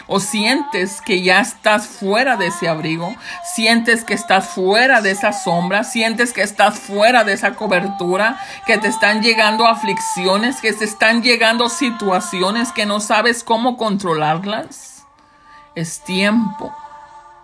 [0.06, 3.14] ¿O sientes que ya estás fuera de ese abrigo?
[3.54, 5.82] ¿Sientes que estás fuera de esa sombra?
[5.82, 8.38] ¿Sientes que estás fuera de esa cobertura?
[8.66, 10.60] ¿Que te están llegando aflicciones?
[10.60, 15.06] ¿Que te están llegando situaciones que no sabes cómo controlarlas?
[15.74, 16.74] Es tiempo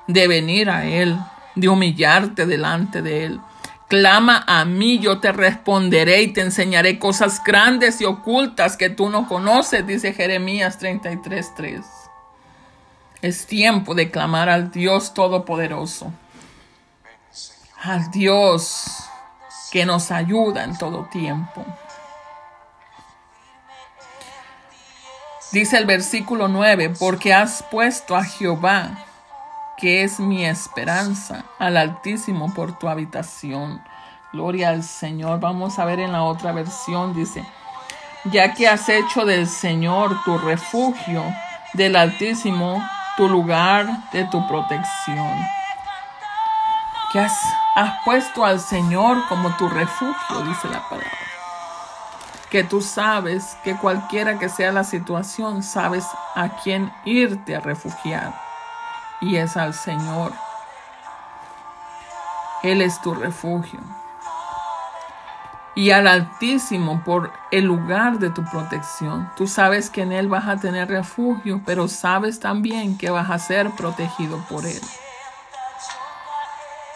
[0.06, 1.18] de venir a Él,
[1.54, 3.40] de humillarte delante de Él,
[3.90, 9.10] Clama a mí, yo te responderé y te enseñaré cosas grandes y ocultas que tú
[9.10, 11.84] no conoces, dice Jeremías 33:3.
[13.20, 16.12] Es tiempo de clamar al Dios Todopoderoso,
[17.82, 19.08] al Dios
[19.72, 21.66] que nos ayuda en todo tiempo.
[25.50, 29.04] Dice el versículo 9, porque has puesto a Jehová
[29.80, 33.82] que es mi esperanza, al Altísimo por tu habitación.
[34.32, 35.40] Gloria al Señor.
[35.40, 37.44] Vamos a ver en la otra versión, dice,
[38.24, 41.24] ya que has hecho del Señor tu refugio,
[41.72, 45.38] del Altísimo tu lugar de tu protección.
[47.12, 47.32] Que has,
[48.04, 51.10] puesto al Señor como tu refugio, dice la palabra.
[52.50, 56.04] Que tú sabes que cualquiera que sea la situación, sabes
[56.34, 58.49] a quién irte a refugiar
[59.20, 60.32] y es al Señor.
[62.62, 63.80] Él es tu refugio.
[65.74, 69.30] Y al Altísimo por el lugar de tu protección.
[69.36, 73.38] Tú sabes que en Él vas a tener refugio, pero sabes también que vas a
[73.38, 74.80] ser protegido por Él.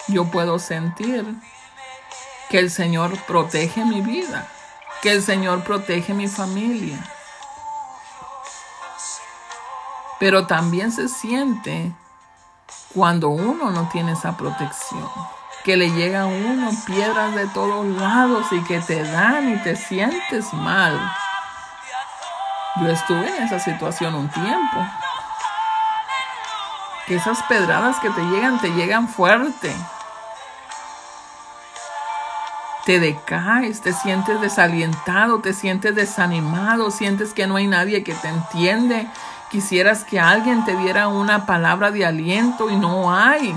[0.08, 1.24] Yo puedo sentir
[2.50, 4.48] que el Señor protege mi vida,
[5.00, 6.98] que el Señor protege mi familia.
[10.18, 11.94] Pero también se siente
[12.94, 15.08] cuando uno no tiene esa protección,
[15.64, 19.76] que le llega a uno piedras de todos lados y que te dan y te
[19.76, 20.98] sientes mal.
[22.76, 24.86] Yo estuve en esa situación un tiempo.
[27.06, 29.74] Que esas pedradas que te llegan, te llegan fuerte.
[32.84, 38.28] Te decaes, te sientes desalientado, te sientes desanimado, sientes que no hay nadie que te
[38.28, 39.08] entiende,
[39.54, 43.54] Quisieras que alguien te diera una palabra de aliento y no hay.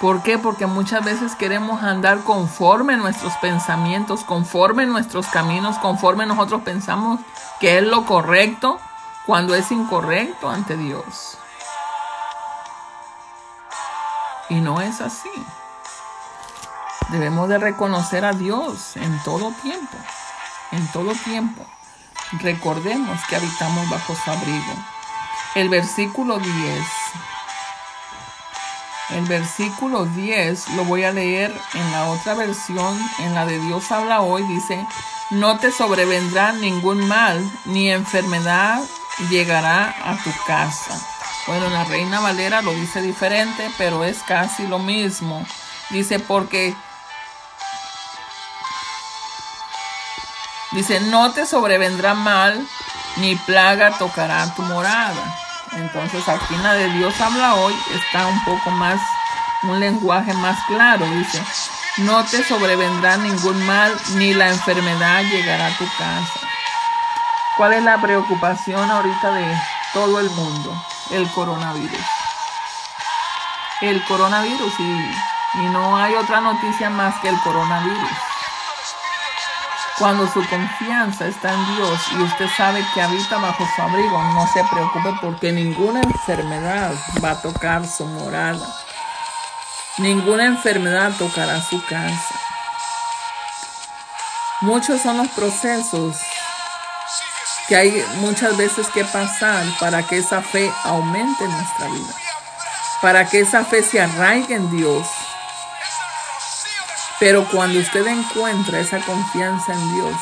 [0.00, 0.38] ¿Por qué?
[0.38, 7.18] Porque muchas veces queremos andar conforme nuestros pensamientos, conforme nuestros caminos, conforme nosotros pensamos
[7.58, 8.78] que es lo correcto
[9.26, 11.36] cuando es incorrecto ante Dios.
[14.48, 15.44] Y no es así.
[17.08, 19.96] Debemos de reconocer a Dios en todo tiempo,
[20.70, 21.66] en todo tiempo.
[22.32, 24.74] Recordemos que habitamos bajo su abrigo.
[25.54, 26.84] El versículo 10.
[29.10, 33.90] El versículo 10 lo voy a leer en la otra versión, en la de Dios
[33.90, 34.86] habla hoy, dice,
[35.30, 38.82] no te sobrevendrá ningún mal, ni enfermedad
[39.30, 41.00] llegará a tu casa.
[41.46, 45.46] Bueno, la Reina Valera lo dice diferente, pero es casi lo mismo.
[45.88, 46.74] Dice, porque
[50.72, 52.66] Dice, no te sobrevendrá mal,
[53.16, 55.36] ni plaga tocará tu morada.
[55.72, 59.00] Entonces aquí la de Dios habla hoy está un poco más,
[59.62, 61.06] un lenguaje más claro.
[61.06, 61.42] Dice,
[61.98, 66.40] no te sobrevendrá ningún mal, ni la enfermedad llegará a tu casa.
[67.56, 69.56] ¿Cuál es la preocupación ahorita de
[69.92, 70.72] todo el mundo?
[71.10, 72.06] El coronavirus.
[73.80, 75.14] El coronavirus y,
[75.54, 78.10] y no hay otra noticia más que el coronavirus.
[79.98, 84.46] Cuando su confianza está en Dios y usted sabe que habita bajo su abrigo, no
[84.46, 86.92] se preocupe porque ninguna enfermedad
[87.22, 88.64] va a tocar su morada.
[89.98, 92.34] Ninguna enfermedad tocará su casa.
[94.60, 96.16] Muchos son los procesos
[97.66, 102.14] que hay muchas veces que pasar para que esa fe aumente en nuestra vida.
[103.02, 105.08] Para que esa fe se arraigue en Dios
[107.20, 110.14] pero cuando usted encuentra esa confianza en Dios,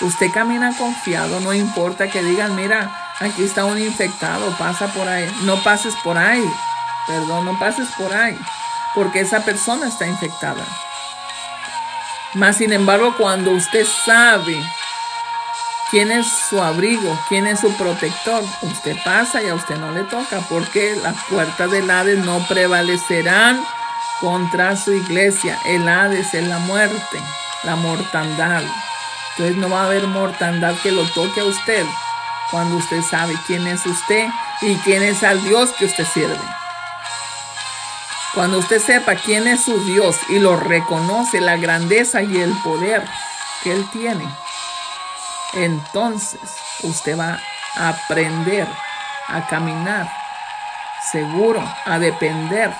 [0.00, 2.90] usted camina confiado, no importa que digan, mira,
[3.20, 5.30] aquí está un infectado, pasa por ahí.
[5.42, 6.44] No pases por ahí,
[7.06, 8.38] perdón, no pases por ahí,
[8.94, 10.64] porque esa persona está infectada.
[12.34, 14.60] Mas, sin embargo, cuando usted sabe
[15.90, 20.02] quién es su abrigo, quién es su protector, usted pasa y a usted no le
[20.02, 23.64] toca, porque las puertas del Hades no prevalecerán
[24.20, 25.58] contra su iglesia.
[25.64, 27.22] El Hades es la muerte,
[27.64, 28.62] la mortandad.
[29.30, 31.84] Entonces no va a haber mortandad que lo toque a usted
[32.50, 34.28] cuando usted sabe quién es usted
[34.60, 36.38] y quién es al Dios que usted sirve.
[38.34, 43.04] Cuando usted sepa quién es su Dios y lo reconoce, la grandeza y el poder
[43.62, 44.28] que Él tiene,
[45.54, 46.40] entonces
[46.82, 47.38] usted va
[47.76, 48.66] a aprender
[49.28, 50.12] a caminar
[51.10, 52.74] seguro, a depender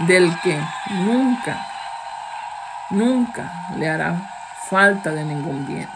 [0.00, 0.58] del que
[0.90, 1.66] nunca,
[2.90, 4.30] nunca le hará
[4.68, 5.88] falta de ningún bien,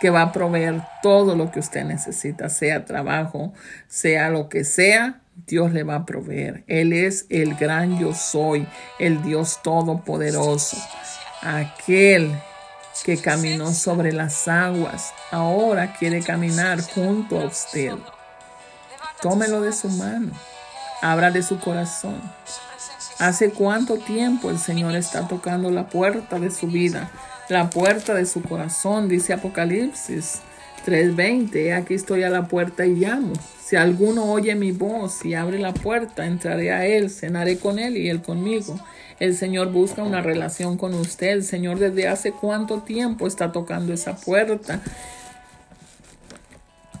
[0.00, 3.52] que va a proveer todo lo que usted necesita, sea trabajo,
[3.88, 6.64] sea lo que sea, Dios le va a proveer.
[6.66, 8.66] Él es el gran yo soy,
[8.98, 10.78] el Dios todopoderoso,
[11.42, 12.34] aquel
[13.04, 17.92] que caminó sobre las aguas, ahora quiere caminar junto a usted.
[19.20, 20.32] Tómelo de su mano,
[21.32, 22.20] de su corazón
[23.18, 27.10] ¿Hace cuánto tiempo el Señor está tocando la puerta de su vida,
[27.48, 29.08] la puerta de su corazón?
[29.08, 30.40] Dice Apocalipsis
[30.84, 33.32] 3:20, aquí estoy a la puerta y llamo.
[33.64, 37.96] Si alguno oye mi voz y abre la puerta, entraré a él, cenaré con él
[37.96, 38.78] y él conmigo.
[39.18, 41.28] El Señor busca una relación con usted.
[41.28, 44.82] El Señor desde hace cuánto tiempo está tocando esa puerta.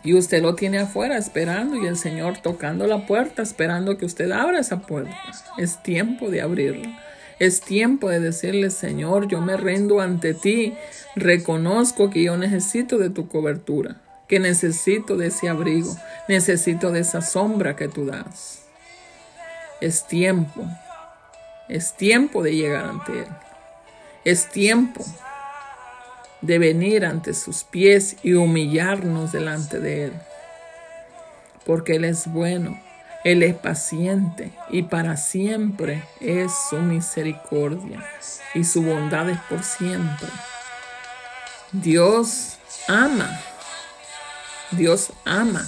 [0.06, 4.30] Y usted lo tiene afuera esperando y el Señor tocando la puerta esperando que usted
[4.30, 5.10] abra esa puerta.
[5.58, 7.02] Es tiempo de abrirla.
[7.40, 10.74] Es tiempo de decirle, Señor, yo me rendo ante ti.
[11.16, 13.96] Reconozco que yo necesito de tu cobertura,
[14.28, 15.96] que necesito de ese abrigo,
[16.28, 18.62] necesito de esa sombra que tú das.
[19.80, 20.68] Es tiempo.
[21.68, 23.28] Es tiempo de llegar ante Él.
[24.24, 25.04] Es tiempo
[26.40, 30.12] de venir ante sus pies y humillarnos delante de Él.
[31.64, 32.80] Porque Él es bueno,
[33.24, 38.04] Él es paciente y para siempre es su misericordia
[38.54, 40.28] y su bondad es por siempre.
[41.72, 42.58] Dios
[42.88, 43.40] ama,
[44.70, 45.66] Dios ama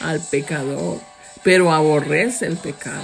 [0.00, 1.00] al pecador,
[1.42, 3.02] pero aborrece el pecado.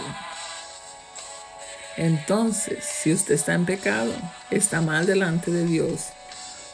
[1.96, 4.12] Entonces, si usted está en pecado,
[4.50, 6.10] está mal delante de Dios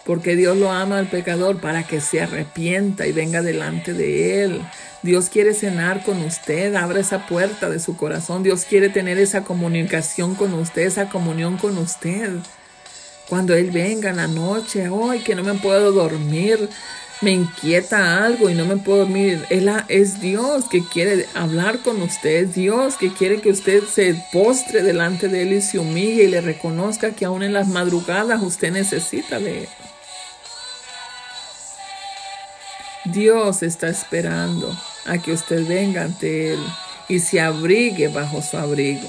[0.05, 4.63] porque Dios lo ama al pecador para que se arrepienta y venga delante de Él.
[5.03, 8.43] Dios quiere cenar con usted, abra esa puerta de su corazón.
[8.43, 12.31] Dios quiere tener esa comunicación con usted, esa comunión con usted.
[13.29, 16.69] Cuando Él venga en la noche, hoy que no me puedo dormir,
[17.21, 19.45] me inquieta algo y no me puedo dormir.
[19.49, 24.83] Él es Dios que quiere hablar con usted, Dios que quiere que usted se postre
[24.83, 28.73] delante de Él y se humille y le reconozca que aún en las madrugadas usted
[28.73, 29.69] necesita de Él.
[33.05, 34.75] Dios está esperando
[35.05, 36.61] a que usted venga ante Él
[37.07, 39.09] y se abrigue bajo su abrigo.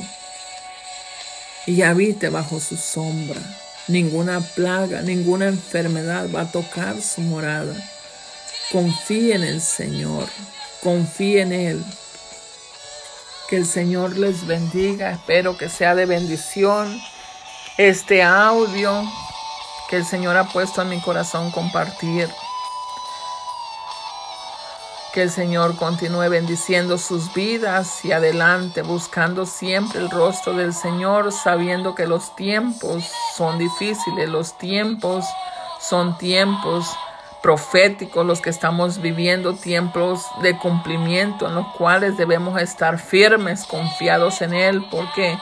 [1.67, 3.41] y habite bajo su sombra.
[3.87, 7.73] Ninguna plaga, ninguna enfermedad va a tocar su morada.
[8.71, 10.27] Confíe en el Señor,
[10.83, 11.85] confíe en Él.
[13.49, 15.11] Que el Señor les bendiga.
[15.11, 16.99] Espero que sea de bendición
[17.77, 19.03] este audio
[19.89, 22.29] que el Señor ha puesto en mi corazón compartir.
[25.15, 31.31] Que el Señor continúe bendiciendo sus vidas y adelante, buscando siempre el rostro del Señor,
[31.31, 35.23] sabiendo que los tiempos son difíciles, los tiempos
[35.79, 36.97] son tiempos
[37.41, 44.41] proféticos los que estamos viviendo, tiempos de cumplimiento en los cuales debemos estar firmes, confiados
[44.41, 45.39] en Él, porque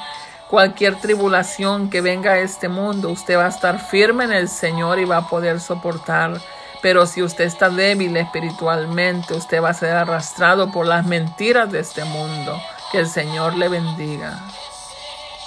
[0.51, 4.99] cualquier tribulación que venga a este mundo, usted va a estar firme en el Señor
[4.99, 6.39] y va a poder soportar
[6.83, 11.79] pero si usted está débil espiritualmente, usted va a ser arrastrado por las mentiras de
[11.79, 12.61] este mundo.
[12.91, 14.37] Que el Señor le bendiga.